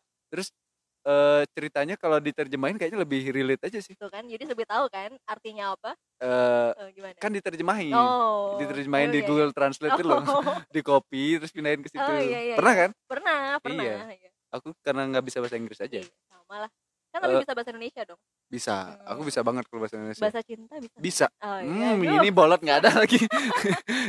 Eh, 1.06 1.44
ceritanya 1.54 1.94
kalau 1.96 2.18
diterjemahin 2.18 2.82
kayaknya 2.82 3.06
lebih 3.06 3.30
relate 3.30 3.62
aja 3.70 3.78
sih. 3.78 3.94
Tuh 3.94 4.10
kan, 4.10 4.26
jadi 4.26 4.42
lebih 4.42 4.66
tahu 4.66 4.90
kan 4.90 5.14
artinya 5.30 5.78
apa? 5.78 5.94
Eh, 6.18 6.70
Eh, 6.82 6.90
gimana? 6.98 7.14
kan 7.22 7.30
diterjemahin, 7.30 7.94
oh. 7.94 8.58
diterjemahin 8.58 9.10
Oh, 9.10 9.14
di 9.14 9.20
iya, 9.22 9.28
Google 9.30 9.54
Translate 9.54 9.94
iya. 9.94 10.02
itu 10.02 10.10
loh, 10.10 10.26
Oh, 10.26 10.42
di 10.74 10.82
copy 10.82 11.38
terus 11.38 11.54
pindahin 11.54 11.86
ke 11.86 11.94
situ. 11.94 12.02
Oh, 12.02 12.18
iya, 12.18 12.40
iya, 12.42 12.56
Pernah 12.58 12.74
iya. 12.74 12.82
kan? 12.82 12.90
pernah, 13.06 13.40
pernah. 13.62 13.84
Iya. 13.86 13.98
Iya. 14.18 14.30
Aku 14.58 14.74
karena 14.82 15.06
nggak 15.06 15.24
bisa 15.24 15.38
bahasa 15.38 15.62
Inggris 15.62 15.78
aja. 15.78 16.02
Iya, 16.02 16.10
sama 16.26 16.56
lah. 16.66 16.72
Kan 17.14 17.20
lebih 17.22 17.38
Eh, 17.38 17.42
bisa 17.46 17.54
bahasa 17.54 17.70
Indonesia 17.70 18.02
dong. 18.02 18.22
Bisa, 18.46 18.76
aku 19.06 19.22
Hmm. 19.22 19.30
bisa 19.30 19.40
banget 19.46 19.64
kalau 19.70 19.80
bahasa 19.86 19.96
Indonesia. 19.96 20.24
Bahasa 20.26 20.42
cinta 20.42 20.74
bisa. 20.82 20.98
Bisa. 20.98 21.26
Oh, 21.38 21.60
iya. 21.62 21.70
Hmm, 21.70 22.02
Aduh. 22.02 22.16
ini 22.18 22.30
bolot 22.30 22.60
nggak 22.60 22.78
ada 22.82 22.90
lagi. 23.06 23.22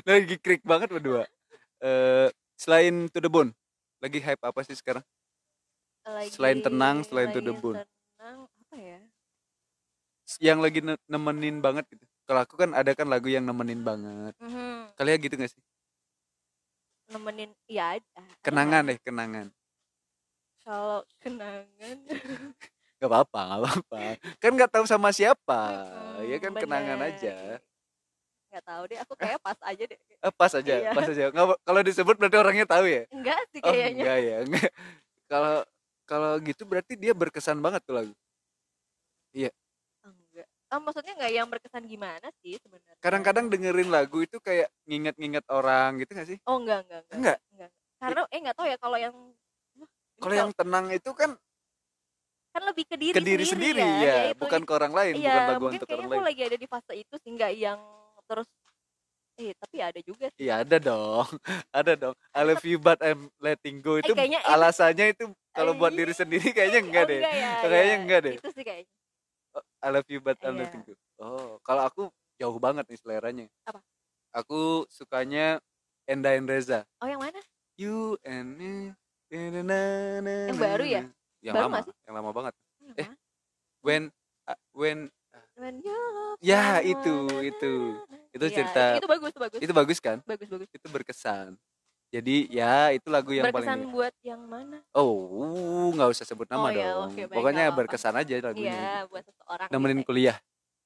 lagi 0.02 0.34
krik 0.40 0.64
banget 0.64 0.88
berdua. 0.88 1.28
Eh, 1.78 2.28
selain 2.56 3.12
to 3.12 3.20
the 3.20 3.28
bone, 3.28 3.52
lagi 4.00 4.16
hype 4.16 4.40
apa 4.40 4.64
sih 4.64 4.72
sekarang? 4.72 5.04
Lagi- 6.06 6.32
selain 6.32 6.58
tenang, 6.60 6.96
selain 7.02 7.28
to 7.28 7.40
the 7.40 7.50
lagi 7.50 7.60
bone. 7.60 7.78
Tenang, 7.82 8.38
apa 8.46 8.76
ya? 8.76 8.98
Yang 10.38 10.58
lagi 10.58 10.80
ne- 10.80 11.04
nemenin 11.06 11.56
banget 11.58 11.84
gitu. 11.88 12.04
Kalau 12.22 12.40
aku 12.42 12.54
kan 12.56 12.70
ada 12.72 12.90
kan 12.92 13.06
lagu 13.06 13.26
yang 13.26 13.42
nemenin 13.42 13.80
banget. 13.80 14.34
Mhm. 14.38 14.94
Kalian 14.94 15.18
gitu 15.20 15.34
gak 15.34 15.50
sih? 15.50 15.62
Nemenin, 17.08 17.50
iya 17.66 17.98
ada. 17.98 18.18
ada 18.18 18.34
Kenangan 18.40 18.82
deh, 18.84 18.98
kenangan. 18.98 19.46
Kalau 20.60 21.06
kenangan. 21.16 21.96
Gak 22.96 23.06
apa-apa, 23.06 23.40
gak 23.44 23.60
apa-apa. 23.60 23.98
Kan 24.40 24.50
nggak 24.56 24.72
tahu 24.72 24.84
sama 24.84 25.12
siapa. 25.12 25.62
Mm-mm, 26.16 26.32
ya 26.32 26.36
kan 26.40 26.52
kenangan 26.56 26.96
bener. 26.96 27.12
aja. 27.12 27.36
Nggak 28.48 28.64
tahu 28.64 28.82
deh, 28.88 28.98
aku 28.98 29.12
kayak 29.14 29.38
pas 29.38 29.58
aja 29.60 29.84
deh. 29.84 29.98
Eh, 30.00 30.32
pas 30.32 30.48
aja, 30.50 30.74
Iya. 30.74 30.90
pas 30.90 31.04
aja. 31.04 31.28
Nggak- 31.28 31.60
kalau 31.60 31.80
disebut 31.84 32.16
berarti 32.16 32.36
orangnya 32.40 32.64
tahu 32.64 32.88
ya? 32.88 33.04
Enggak 33.12 33.36
sih 33.52 33.60
Oh, 33.60 33.68
kayaknya. 33.68 34.00
enggak 34.00 34.18
ya. 34.18 34.36
Enggak. 34.42 34.70
Kalau 35.28 35.56
kalau 36.06 36.38
gitu 36.40 36.62
berarti 36.62 36.94
dia 36.94 37.12
berkesan 37.12 37.58
banget 37.58 37.82
tuh 37.82 37.98
lagu. 37.98 38.14
Enggak. 40.06 40.46
Oh, 40.70 40.80
maksudnya 40.82 41.14
nggak 41.14 41.32
yang 41.34 41.46
berkesan 41.46 41.84
gimana 41.86 42.26
sih 42.42 42.58
sebenarnya? 42.58 42.98
Kadang-kadang 42.98 43.46
dengerin 43.46 43.90
lagu 43.90 44.22
itu 44.22 44.38
kayak 44.42 44.66
nginget-nginget 44.86 45.46
orang 45.46 45.98
gitu 46.02 46.10
gak 46.14 46.26
sih? 46.26 46.38
Oh 46.46 46.58
enggak 46.58 46.86
enggak 46.86 47.00
enggak. 47.06 47.18
Enggak? 47.18 47.38
enggak. 47.54 47.70
Karena 48.02 48.20
eh 48.30 48.38
enggak 48.42 48.56
tahu 48.56 48.66
ya 48.66 48.76
kalau 48.78 48.98
yang 48.98 49.14
Kalau 50.16 50.34
yang 50.34 50.50
tenang 50.56 50.88
itu 50.90 51.10
kan 51.12 51.36
kan 52.56 52.62
lebih 52.64 52.88
ke 52.88 52.96
diri 52.96 53.12
ke 53.12 53.20
diri 53.20 53.44
sendiri, 53.44 53.84
ya, 53.84 54.00
ya, 54.00 54.32
itu. 54.32 54.40
bukan 54.40 54.64
ke 54.64 54.72
orang 54.72 54.92
lain, 54.96 55.12
Iya, 55.20 55.28
bukan 55.28 55.42
lagu 55.44 55.60
mungkin 55.60 55.76
untuk 55.76 55.86
kayaknya 55.92 56.00
orang 56.00 56.08
aku 56.08 56.16
lain. 56.16 56.28
lagi 56.32 56.40
ada 56.48 56.56
di 56.56 56.66
fase 56.72 56.92
itu 56.96 57.14
sih 57.20 57.30
nggak 57.36 57.52
yang 57.52 57.80
terus 58.24 58.48
eh 59.36 59.52
tapi 59.60 59.76
ada 59.84 60.00
juga 60.00 60.26
sih. 60.32 60.40
Iya 60.48 60.54
ada 60.64 60.76
dong, 60.80 61.28
ada 61.84 61.92
dong. 62.00 62.14
I 62.32 62.40
love 62.48 62.64
you 62.64 62.80
but 62.80 62.96
I'm 63.04 63.28
letting 63.44 63.84
go 63.84 64.00
itu 64.00 64.08
kayaknya 64.16 64.40
itu- 64.40 64.48
alasannya 64.48 65.06
itu 65.12 65.24
kalau 65.56 65.72
buat 65.74 65.92
diri 65.92 66.12
sendiri 66.12 66.48
kayaknya 66.52 66.80
enggak 66.84 67.04
Oh, 67.04 67.10
deh. 67.10 67.20
enggak 67.24 67.34
ya, 67.34 67.50
Kayaknya 67.58 67.88
ya. 67.88 67.98
enggak 67.98 68.20
deh. 68.22 68.34
Itu 68.36 68.50
sih 68.52 68.64
kayaknya. 68.64 68.92
I 69.80 69.88
love 69.88 70.08
you 70.12 70.20
but 70.20 70.36
I'm 70.44 70.54
Iya. 70.54 70.68
letting 70.68 70.82
go. 70.84 70.92
Oh, 71.16 71.56
kalau 71.64 71.82
aku 71.82 72.02
jauh 72.36 72.58
banget 72.60 72.84
nih 72.86 72.98
seleranya. 73.00 73.44
Apa? 73.64 73.80
Aku 74.36 74.84
sukanya 74.92 75.64
Enda 76.04 76.36
and 76.36 76.44
Reza. 76.44 76.84
Oh 77.00 77.08
yang 77.08 77.18
mana? 77.24 77.40
You 77.80 78.20
and 78.22 78.60
me. 78.60 78.92
Yang 79.32 80.58
baru 80.60 80.84
ya? 80.86 81.02
Yang 81.40 81.54
Baru 81.56 81.64
lama, 81.72 81.76
yang 82.06 82.14
lama 82.14 82.30
banget. 82.36 82.54
Oh, 82.54 82.84
yang 82.84 82.96
Eh, 82.96 83.06
mana? 83.08 83.16
When 83.80 84.02
uh, 84.46 84.58
when 84.76 84.98
When 85.56 85.80
you 85.80 85.96
love 85.96 86.36
Ya, 86.44 86.84
itu, 86.84 87.16
itu. 87.40 87.72
Itu 88.28 88.44
Iya, 88.44 88.56
cerita- 88.60 88.96
itu 89.00 89.08
bagus 89.08 89.28
itu 89.32 89.40
bagus 89.40 89.58
itu 89.64 89.72
bagus 89.72 89.98
kan? 90.04 90.18
bagus 90.28 90.48
bagus 90.52 90.68
Itu 90.68 90.86
berkesan. 90.92 91.56
Jadi 92.08 92.36
ya 92.48 92.90
itu 92.90 93.08
lagu 93.08 93.30
yang 93.30 93.44
berkesan 93.44 93.66
paling 93.82 93.90
buat 93.90 94.14
yang 94.22 94.42
mana 94.42 94.78
Oh, 94.92 95.90
nggak 95.90 96.08
usah 96.08 96.24
sebut 96.24 96.46
nama 96.46 96.62
Oh, 96.62 96.70
ya, 96.70 96.86
dong. 96.94 97.10
oke, 97.10 97.20
baik, 97.20 97.34
Pokoknya 97.34 97.54
nggak 97.58 97.66
apa-apa. 97.68 97.80
berkesan 97.84 98.14
aja 98.14 98.32
lagunya. 98.40 98.72
iya 98.72 98.94
buat 99.04 99.22
seseorang 99.22 99.68
Nemenin 99.68 99.98
gitu. 99.98 100.08
kuliah. 100.08 100.36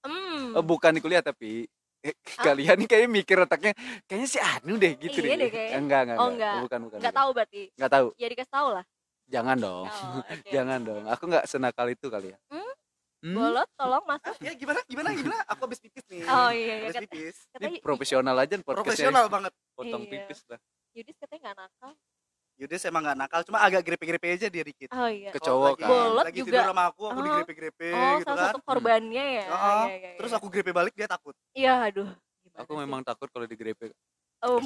Hmm. 0.01 0.57
Oh, 0.57 0.65
bukan 0.65 0.91
di 0.91 1.01
kuliah 1.01 1.21
tapi 1.21 1.69
eh, 2.01 2.17
kalian 2.49 2.81
nih 2.81 2.89
kayaknya 2.89 3.11
mikir 3.13 3.37
otaknya 3.39 3.73
kayaknya 4.05 4.27
si 4.27 4.39
Anu 4.41 4.75
deh 4.75 4.97
gitu 4.97 5.21
Iya 5.21 5.29
deh. 5.29 5.39
deh 5.39 5.51
kayaknya. 5.51 5.77
Enggak, 5.77 6.01
enggak, 6.03 6.17
Oh, 6.17 6.27
enggak. 6.27 6.33
enggak. 6.33 6.55
Bukan, 6.65 6.79
bukan. 6.81 6.99
nggak 6.99 7.05
bukan. 7.07 7.21
tahu 7.21 7.31
berarti 7.31 7.61
Nggak 7.75 7.93
tahu. 7.93 8.07
ya 8.17 8.27
dikasih 8.27 8.53
tahu 8.53 8.69
lah 8.73 8.85
Jangan 9.31 9.57
dong. 9.57 9.85
Oh, 9.87 9.93
oke. 10.27 10.49
Jangan 10.49 10.79
dong. 10.83 11.03
Aku 11.07 11.23
nggak 11.27 11.45
senakal 11.47 11.87
itu 11.87 12.07
kali 12.09 12.33
ya. 12.33 12.39
Hmm? 12.49 12.73
Hmm? 13.21 13.37
bolot 13.37 13.69
tolong 13.77 14.01
masuk 14.09 14.33
Ya 14.41 14.57
gimana 14.57 14.81
gimana 14.89 15.13
gimana? 15.13 15.45
Aku 15.47 15.69
habis 15.69 15.77
pipis 15.77 16.01
nih. 16.09 16.25
oh 16.25 16.49
iya 16.49 16.65
iya 16.65 16.75
Habis 16.83 16.97
kata, 16.97 17.05
pipis. 17.07 17.37
katanya 17.53 17.69
Ini 17.69 17.79
profesional 17.79 18.35
aja 18.35 18.55
podcastnya. 18.57 18.75
Profesional 18.81 19.25
banget. 19.29 19.53
Potong 19.77 20.03
Iya. 20.03 20.11
pipis 20.11 20.41
lah. 20.49 20.61
Yudis 20.93 21.17
katanya 21.17 21.41
nggak 21.47 21.59
nakal 21.61 21.93
Yudes 22.61 22.85
emang 22.85 23.01
gak 23.01 23.17
nakal, 23.17 23.41
cuma 23.41 23.57
agak 23.59 23.81
grepe-grepe 23.81 24.37
aja 24.37 24.45
dia 24.47 24.61
dikit. 24.61 24.93
Oh 24.93 25.09
iya. 25.09 25.33
Ke 25.33 25.41
cowok 25.41 25.65
lagi- 25.71 25.81
kan. 25.81 25.89
Bolot 25.89 26.25
lagi 26.29 26.37
juga. 26.37 26.49
tidur 26.53 26.65
sama 26.69 26.83
aku, 26.93 27.03
aku 27.03 27.17
Oh. 27.17 27.25
digrepe-grepe 27.25 27.89
Oh, 27.89 28.13
gitu 28.13 28.27
salah 28.29 28.37
kan. 28.37 28.49
satu 28.53 28.61
korbannya 28.61 29.25
ya. 29.33 29.45
Heeh. 29.49 29.81
Iya, 29.81 29.97
iya, 29.97 30.11
Terus 30.21 30.29
iya. 30.29 30.37
aku 30.37 30.47
grepe 30.47 30.71
balik 30.71 30.93
dia 30.93 31.09
takut. 31.09 31.33
Iya, 31.57 31.75
aduh. 31.83 32.09
Gimana 32.45 32.61
Aku 32.61 32.71
sih? 32.71 32.79
memang 32.79 33.01
takut 33.01 33.29
kalau 33.33 33.47
digrepe. 33.47 33.97
Um, 34.43 34.61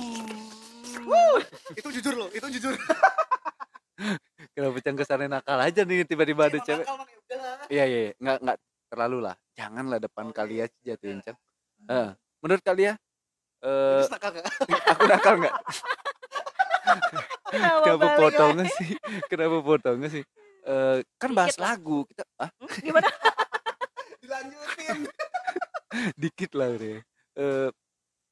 Itu 1.72 1.88
jujur 1.92 2.14
loh, 2.16 2.28
itu 2.30 2.46
jujur. 2.50 2.74
Kenapa 4.54 4.78
Cang 4.80 4.96
kesannya 4.96 5.28
nakal 5.30 5.58
aja 5.60 5.82
nih 5.82 6.02
tiba-tiba 6.02 6.42
ada 6.44 6.52
Emang 6.52 6.66
cewek. 6.66 6.86
ya. 6.86 6.94
Iya 7.70 7.84
iya, 7.84 7.98
iya. 8.00 8.12
nggak 8.16 8.36
nggak 8.42 8.58
terlalu 8.88 9.18
lah. 9.22 9.34
Janganlah 9.54 9.98
depan 10.00 10.26
kalian 10.30 10.66
jatuhin 10.80 11.18
Cang. 11.20 11.38
Eh, 11.84 12.10
menurut 12.40 12.58
kalian 12.60 12.98
eh 13.64 14.04
gak? 14.04 14.46
aku 14.92 15.04
nakal 15.08 15.34
nggak? 15.40 15.54
kenapa 17.80 18.06
potongnya 18.14 18.64
sih? 18.68 18.88
Kenapa 19.30 19.56
potongnya 19.60 20.08
sih? 20.12 20.22
Eh, 20.64 20.96
kan 21.20 21.30
bahas 21.32 21.52
Dikit 21.52 21.60
lah. 21.60 21.76
lagu 21.76 21.98
kita 22.08 22.22
ah 22.40 22.48
Hmm, 22.56 22.68
Gimana? 22.80 23.08
Dilanjutin. 24.24 24.98
dikit 26.16 26.50
lah 26.56 26.68
deh. 26.74 26.98
Eh 27.36 27.68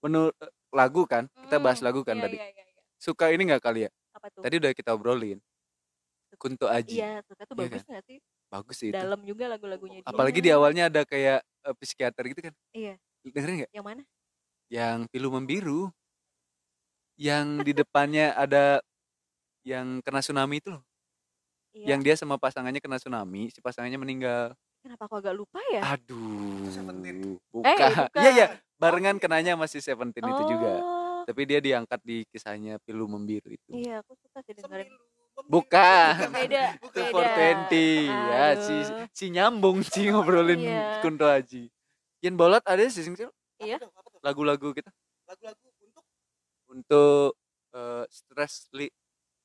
menurut 0.00 0.32
eh, 0.40 0.52
lagu 0.72 1.02
kan 1.04 1.28
kita 1.44 1.56
bahas 1.60 1.78
Hmm, 1.80 1.86
lagu 1.92 2.00
kan 2.02 2.16
iya, 2.16 2.24
tadi. 2.24 2.36
Iya, 2.40 2.46
iya, 2.48 2.64
iya. 2.64 2.80
Suka 2.96 3.28
ini 3.28 3.42
nggak 3.52 3.62
kali 3.62 3.80
ya? 3.84 3.90
Apa 4.16 4.26
tuh? 4.32 4.40
Tadi 4.40 4.54
udah 4.56 4.72
kita 4.72 4.90
obrolin. 4.96 5.38
Kunto 6.40 6.64
Aji. 6.66 6.96
Iya, 6.96 7.20
suka 7.28 7.44
tuh 7.44 7.54
Iya 7.54 7.68
bagus 7.68 7.82
nggak 7.84 8.04
sih? 8.08 8.18
Bagus 8.48 8.76
sih 8.80 8.88
itu. 8.88 8.96
Dalam 8.96 9.20
juga 9.22 9.44
lagu-lagunya. 9.52 10.00
Apalagi 10.02 10.40
di 10.40 10.48
awalnya 10.48 10.88
ada 10.88 11.04
kayak 11.04 11.44
eh, 11.44 11.74
psikiater 11.76 12.24
gitu 12.32 12.40
kan. 12.48 12.54
Iya. 12.72 12.96
Dengerin 13.22 13.54
nggak? 13.64 13.70
Yang 13.76 13.84
mana? 13.84 14.02
Yang 14.72 14.98
pilu 15.12 15.28
membiru. 15.28 15.92
Yang 17.20 17.46
di 17.68 17.72
depannya 17.76 18.32
ada 18.32 18.80
yang 19.68 20.00
kena 20.00 20.24
tsunami 20.24 20.64
itu 20.64 20.72
loh. 20.72 20.82
Iya. 21.76 21.94
Yang 21.94 22.00
dia 22.08 22.14
sama 22.16 22.40
pasangannya 22.40 22.80
kena 22.80 22.96
tsunami, 22.96 23.52
si 23.52 23.60
pasangannya 23.60 24.00
meninggal. 24.00 24.56
Kenapa 24.82 25.06
aku 25.06 25.20
agak 25.20 25.36
lupa 25.36 25.60
ya? 25.70 25.84
Aduh. 25.94 26.66
Seventeen. 26.72 27.36
Bukan. 27.52 27.68
Eh, 27.68 27.94
bukan. 27.94 28.20
Iya 28.24 28.30
iya, 28.32 28.46
barengan 28.80 29.16
kenanya 29.20 29.54
masih 29.54 29.78
Seventeen 29.84 30.24
itu 30.24 30.42
juga. 30.48 30.72
Oh, 30.82 31.22
Tapi 31.22 31.46
dia 31.46 31.62
diangkat 31.62 32.00
di 32.02 32.26
kisahnya 32.32 32.82
pilu 32.82 33.06
membiru 33.06 33.52
itu. 33.52 33.70
Iya, 33.70 34.02
aku 34.02 34.16
suka 34.18 34.40
sih 34.42 34.56
dengerin. 34.56 34.90
Bukan. 35.48 36.28
Beda, 36.32 36.76
Itu 36.76 37.00
beda. 37.12 37.60
420 37.72 38.04
ya 38.08 38.46
si 38.60 38.76
si 39.16 39.24
nyambung 39.32 39.80
sih 39.80 40.12
ngobrolin 40.12 40.60
Iya. 40.60 41.00
Kunto 41.00 41.24
Aji. 41.24 41.72
Yang 42.20 42.34
bolot 42.36 42.64
ada 42.68 42.82
sih 42.88 43.00
Sing 43.04 43.16
Sil? 43.16 43.30
Iya. 43.62 43.78
Lagu-lagu 44.22 44.70
kita 44.70 44.90
Lagu-lagu 45.26 45.66
untuk 45.82 46.04
untuk 46.70 47.28
eh, 47.74 48.04
stress 48.08 48.70
li 48.72 48.86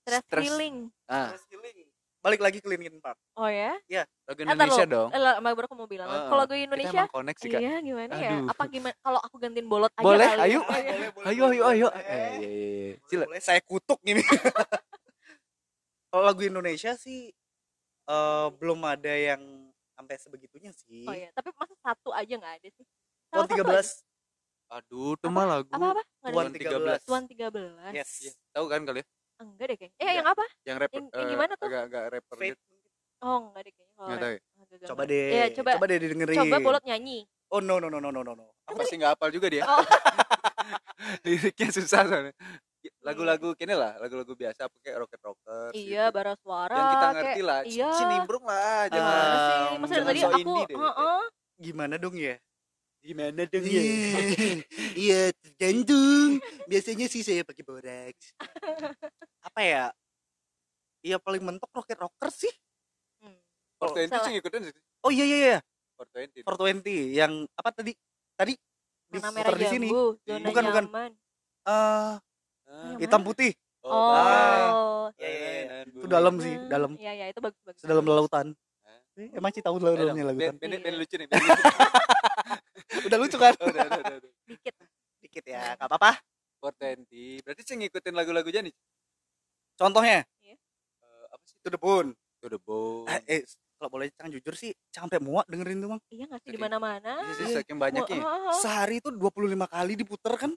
Stress 0.06 0.24
stress. 0.24 0.44
healing. 0.48 0.76
ah 1.10 1.34
stress 1.34 1.46
healing. 1.52 1.90
Balik 2.18 2.42
lagi 2.44 2.58
ke 2.60 2.68
Linkin 2.68 2.98
Park. 3.00 3.18
Oh 3.40 3.48
ya? 3.48 3.78
lagu 4.28 4.40
Eh, 4.42 4.46
ntar 4.46 4.58
Indonesia 4.68 4.86
dong 4.86 5.10
Eh, 5.12 5.20
baru 5.54 5.66
aku 5.66 5.76
mau 5.78 5.90
bilang. 5.90 6.08
Ah, 6.08 6.28
Kalau 6.28 6.42
lagu 6.44 6.54
kita 6.54 6.66
Indonesia, 6.68 7.02
emang 7.04 7.14
koneksi 7.14 7.46
kak 7.48 7.60
iya 7.62 7.76
gimana 7.80 8.14
ya? 8.14 8.32
Aduh. 8.36 8.52
Apa 8.52 8.64
gimana? 8.68 8.96
Kalau 9.02 9.20
aku 9.22 9.36
gantiin 9.40 9.68
bolot 9.68 9.92
aja 9.96 10.04
Boleh, 10.04 10.28
kali 10.28 10.42
ayo. 10.46 10.60
ya? 10.62 11.08
Ayo 11.26 11.44
ayo 11.50 11.64
ayo 11.68 11.88
eh, 11.94 12.02
iya, 12.06 12.28
iya, 12.38 12.50
iya. 12.50 12.96
Sila. 13.08 13.24
Boleh 13.26 13.42
saya 13.42 13.62
kutuk 13.64 14.00
gini. 14.04 14.22
Kalau 16.12 16.24
lagu 16.24 16.42
Indonesia 16.46 16.94
sih 16.96 17.34
eh 18.08 18.48
belum 18.56 18.80
ada 18.88 19.12
yang 19.12 19.42
sampai 19.98 20.16
sebegitunya 20.22 20.72
sih. 20.72 21.04
Oh 21.04 21.16
iya, 21.16 21.28
tapi 21.36 21.52
masa 21.58 21.76
satu 21.84 22.14
aja 22.16 22.34
nggak 22.34 22.56
ada 22.64 22.70
sih? 22.72 22.86
Salah 23.28 23.48
satu 23.50 23.68
aja. 23.68 24.07
13. 24.68 24.76
aduh 24.78 25.12
itu 25.14 25.28
mah 25.30 25.46
lagu 25.48 25.70
Apa 25.70 25.88
apa? 25.90 26.04
Tuan 26.26 26.46
ada. 26.46 26.58
13. 27.00 27.00
Tuan 27.04 27.24
13. 27.24 27.92
Yes. 27.94 28.12
Iya, 28.20 28.32
tahu 28.52 28.66
kan 28.68 28.82
kali 28.84 29.00
ya 29.00 29.06
Enggak 29.38 29.66
deh 29.66 29.78
kayaknya. 29.78 29.94
Eh 29.94 30.02
Enggak. 30.02 30.16
yang 30.16 30.28
apa? 30.28 30.46
yang 30.62 30.78
rapper 30.78 30.98
Yang- 30.98 31.08
yang 31.10 31.22
eh, 31.22 31.30
gimana 31.30 31.54
tuh? 31.54 31.68
agak 31.68 31.82
agak 31.84 32.04
rapper 32.10 32.38
Fate. 32.38 32.50
gitu 32.52 32.76
Oh 33.18 33.38
enggak 33.40 33.62
deh 33.64 33.72
kayaknya. 33.72 33.94
Kalau 33.94 34.08
nggak 34.08 34.20
tahu 34.20 34.32
ya? 34.32 34.42
Coba 34.86 35.04
deh. 35.04 35.26
Iya, 35.28 35.46
coba 35.52 35.70
coba 35.74 35.86
deh 35.86 35.98
didengerin. 36.00 36.38
coba 36.38 36.58
bolot 36.60 36.84
nyanyi. 36.84 37.20
Oh 37.48 37.60
no 37.60 37.76
no 37.76 37.88
no 37.88 37.98
no 37.98 38.10
no 38.12 38.22
no 38.22 38.34
no. 38.34 38.46
aku 38.62 38.76
pasti 38.76 38.94
nggak 38.96 39.16
hafal 39.16 39.32
juga 39.32 39.48
dia 39.48 39.64
Oh. 39.64 39.80
liriknya 41.24 41.70
susah 41.72 42.04
soalnya 42.04 42.34
lagu-lagu 43.00 43.52
kini 43.54 43.72
lah 43.72 43.96
lagu-lagu 43.98 44.32
biasa 44.34 44.68
pakai 44.68 44.96
rocket 44.96 45.22
rocker 45.22 45.72
Iya, 45.72 46.08
bara 46.10 46.36
suara. 46.36 46.72
yang 46.74 46.88
kita 46.90 47.00
kayak- 47.00 47.16
ngerti 47.16 47.42
lah 47.42 47.60
iya. 47.64 47.90
Cinimbrung 47.94 48.44
lah 48.44 48.58
Ah, 48.58 48.84
jangan 48.86 49.16
Gimana 49.16 49.38
sih? 49.38 49.94
Jangan 49.94 50.08
tadi 50.08 50.20
so 50.20 50.28
aku, 50.28 50.40
indie 50.42 50.66
deh. 50.66 50.76
heeh. 50.78 51.22
Gimana 51.58 51.96
dong 51.96 52.16
ya? 52.16 52.36
Gimana 53.02 53.42
dong 53.48 53.64
Iya, 53.64 53.82
iya 55.08 55.22
tergantung. 55.36 56.42
Biasanya 56.68 57.06
sih 57.08 57.22
saya 57.24 57.42
pakai 57.48 57.64
boraks. 57.64 58.36
Apa 59.42 59.62
ya? 59.64 59.86
Iya 61.06 61.18
paling 61.22 61.44
mentok 61.46 61.72
rocket 61.72 61.98
rocker 61.98 62.30
sih. 62.34 62.52
Hmm. 63.24 63.38
Salah. 63.80 64.26
sih 64.26 64.32
ngikutin 64.36 64.62
sih 64.68 64.76
Oh 65.06 65.12
iya 65.14 65.24
iya 65.24 65.38
iya. 65.38 65.58
For 65.98 66.06
Twenty 66.10 66.42
420 66.46 67.18
yang 67.18 67.34
apa 67.58 67.70
tadi? 67.74 67.94
Tadi 68.38 68.54
Warna 69.08 69.32
merah 69.32 69.56
di 69.56 69.66
sini. 69.72 69.88
Bukan, 69.88 70.64
bukan. 70.68 70.86
Eh, 71.68 72.14
Yang 72.68 73.00
hitam 73.08 73.22
mana? 73.24 73.28
putih. 73.32 73.52
Oh. 73.88 74.12
Ah. 74.12 75.08
Iya, 75.16 75.30
iya, 75.32 75.50
iya. 75.64 75.76
Itu 75.88 76.08
dalam 76.12 76.36
sih, 76.44 76.54
Hmm, 76.60 76.68
dalam. 76.68 76.92
Iya, 77.00 77.12
iya, 77.16 77.26
itu 77.32 77.40
bagus 77.40 77.62
bagus. 77.64 77.80
Sedalam 77.80 78.04
bagus. 78.04 78.18
lautan. 78.28 78.48
Eh, 79.18 79.34
Emang 79.34 79.50
sih 79.50 79.66
tahu 79.66 79.82
dalamnya 79.82 80.30
lautan. 80.30 80.38
Ben, 80.38 80.54
ben, 80.56 80.70
ben 80.78 80.94
Iya. 80.94 81.00
lucu 81.02 81.16
nih. 81.18 81.28
Udah 83.08 83.18
lucu 83.18 83.38
kan? 83.38 83.54
Oh, 83.58 83.66
udah, 83.74 83.82
udah, 83.84 84.00
udah, 84.00 84.16
udah. 84.22 84.32
Dikit. 84.46 84.76
Dikit 85.18 85.46
ya, 85.50 85.74
nggak 85.74 85.90
apa-apa. 85.90 86.12
420. 86.62 87.42
Berarti 87.42 87.62
sih 87.66 87.76
ngikutin 87.78 88.14
lagu-lagu 88.14 88.50
Jani. 88.50 88.72
Contohnya, 89.74 90.22
Eh, 90.46 90.58
apa 91.30 91.44
sih? 91.46 91.58
To 91.62 91.70
the 91.70 91.82
Bone. 91.82 92.14
To 92.38 92.48
the 92.48 92.62
bone. 92.62 93.10
Eh, 93.10 93.22
eh, 93.28 93.42
kalau 93.78 93.90
boleh 93.90 94.14
Cang 94.14 94.30
jujur 94.30 94.54
sih, 94.54 94.70
sampai 94.90 95.18
muak 95.18 95.50
dengerin 95.50 95.82
tuh, 95.82 95.90
Bang. 95.94 96.02
Iya 96.10 96.26
nggak 96.30 96.42
sih 96.42 96.50
di 96.54 96.60
mana-mana. 96.62 97.12
Iya 97.26 97.34
sih, 97.34 97.48
saking 97.58 97.78
banyaknya. 97.78 98.22
Oh, 98.22 98.30
oh, 98.30 98.50
oh. 98.50 98.58
Sehari 98.58 99.02
itu 99.02 99.10
25 99.10 99.66
kali 99.66 99.94
diputer 99.94 100.34
kan? 100.38 100.52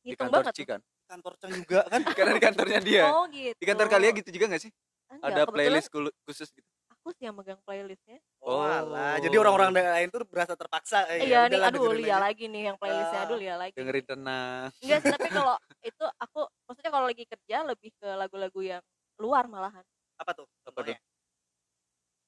Di 0.00 0.12
Hitung 0.12 0.28
kantor 0.28 0.40
banget. 0.40 0.52
tuh. 0.52 0.60
Cikan. 0.64 0.80
Kantor 1.04 1.32
Cang 1.40 1.52
juga 1.52 1.80
kan? 1.84 2.00
Karena 2.16 2.32
di 2.32 2.42
kantornya 2.42 2.80
dia. 2.80 3.04
Oh 3.12 3.24
gitu. 3.28 3.56
Di 3.56 3.64
kantor 3.68 3.86
kalian 3.88 4.12
gitu 4.16 4.30
juga 4.32 4.44
gak 4.52 4.62
sih? 4.64 4.72
Enggak, 5.08 5.24
Ada 5.24 5.40
kebetulan 5.44 5.52
playlist 5.52 5.88
khusus 6.24 6.48
gitu. 6.52 6.68
Aku 7.08 7.16
sih 7.16 7.24
yang 7.24 7.40
megang 7.40 7.56
playlistnya. 7.64 8.20
Oh, 8.44 8.60
Oh. 8.60 8.60
alah. 8.60 9.16
Jadi 9.16 9.32
orang-orang 9.32 9.72
lain 9.72 10.12
tuh 10.12 10.28
berasa 10.28 10.52
terpaksa. 10.52 11.08
Eh, 11.08 11.24
Iya 11.24 11.48
nih, 11.48 11.56
udahlah 11.56 11.72
aduh 11.72 11.96
Lia 11.96 12.04
aja. 12.04 12.16
lagi 12.20 12.44
nih 12.44 12.62
yang 12.68 12.76
playlistnya. 12.76 13.16
Ah, 13.16 13.24
Aduh 13.24 13.36
Lia 13.40 13.54
lagi. 13.56 13.72
Dengerin 13.72 14.04
tenang. 14.04 14.68
Enggak 14.76 14.98
sih, 15.00 15.08
tapi 15.16 15.28
kalau 15.32 15.54
itu 15.88 16.04
aku 16.20 16.40
maksudnya 16.68 16.90
kalau 16.92 17.06
lagi 17.08 17.24
kerja 17.24 17.56
lebih 17.64 17.90
ke 17.96 18.08
lagu-lagu 18.12 18.60
yang 18.60 18.82
luar 19.16 19.48
malahan. 19.48 19.80
Apa 20.20 20.36
tuh? 20.36 20.44
Apa 20.68 20.84
tuh? 20.84 20.92
Eh, 20.92 21.00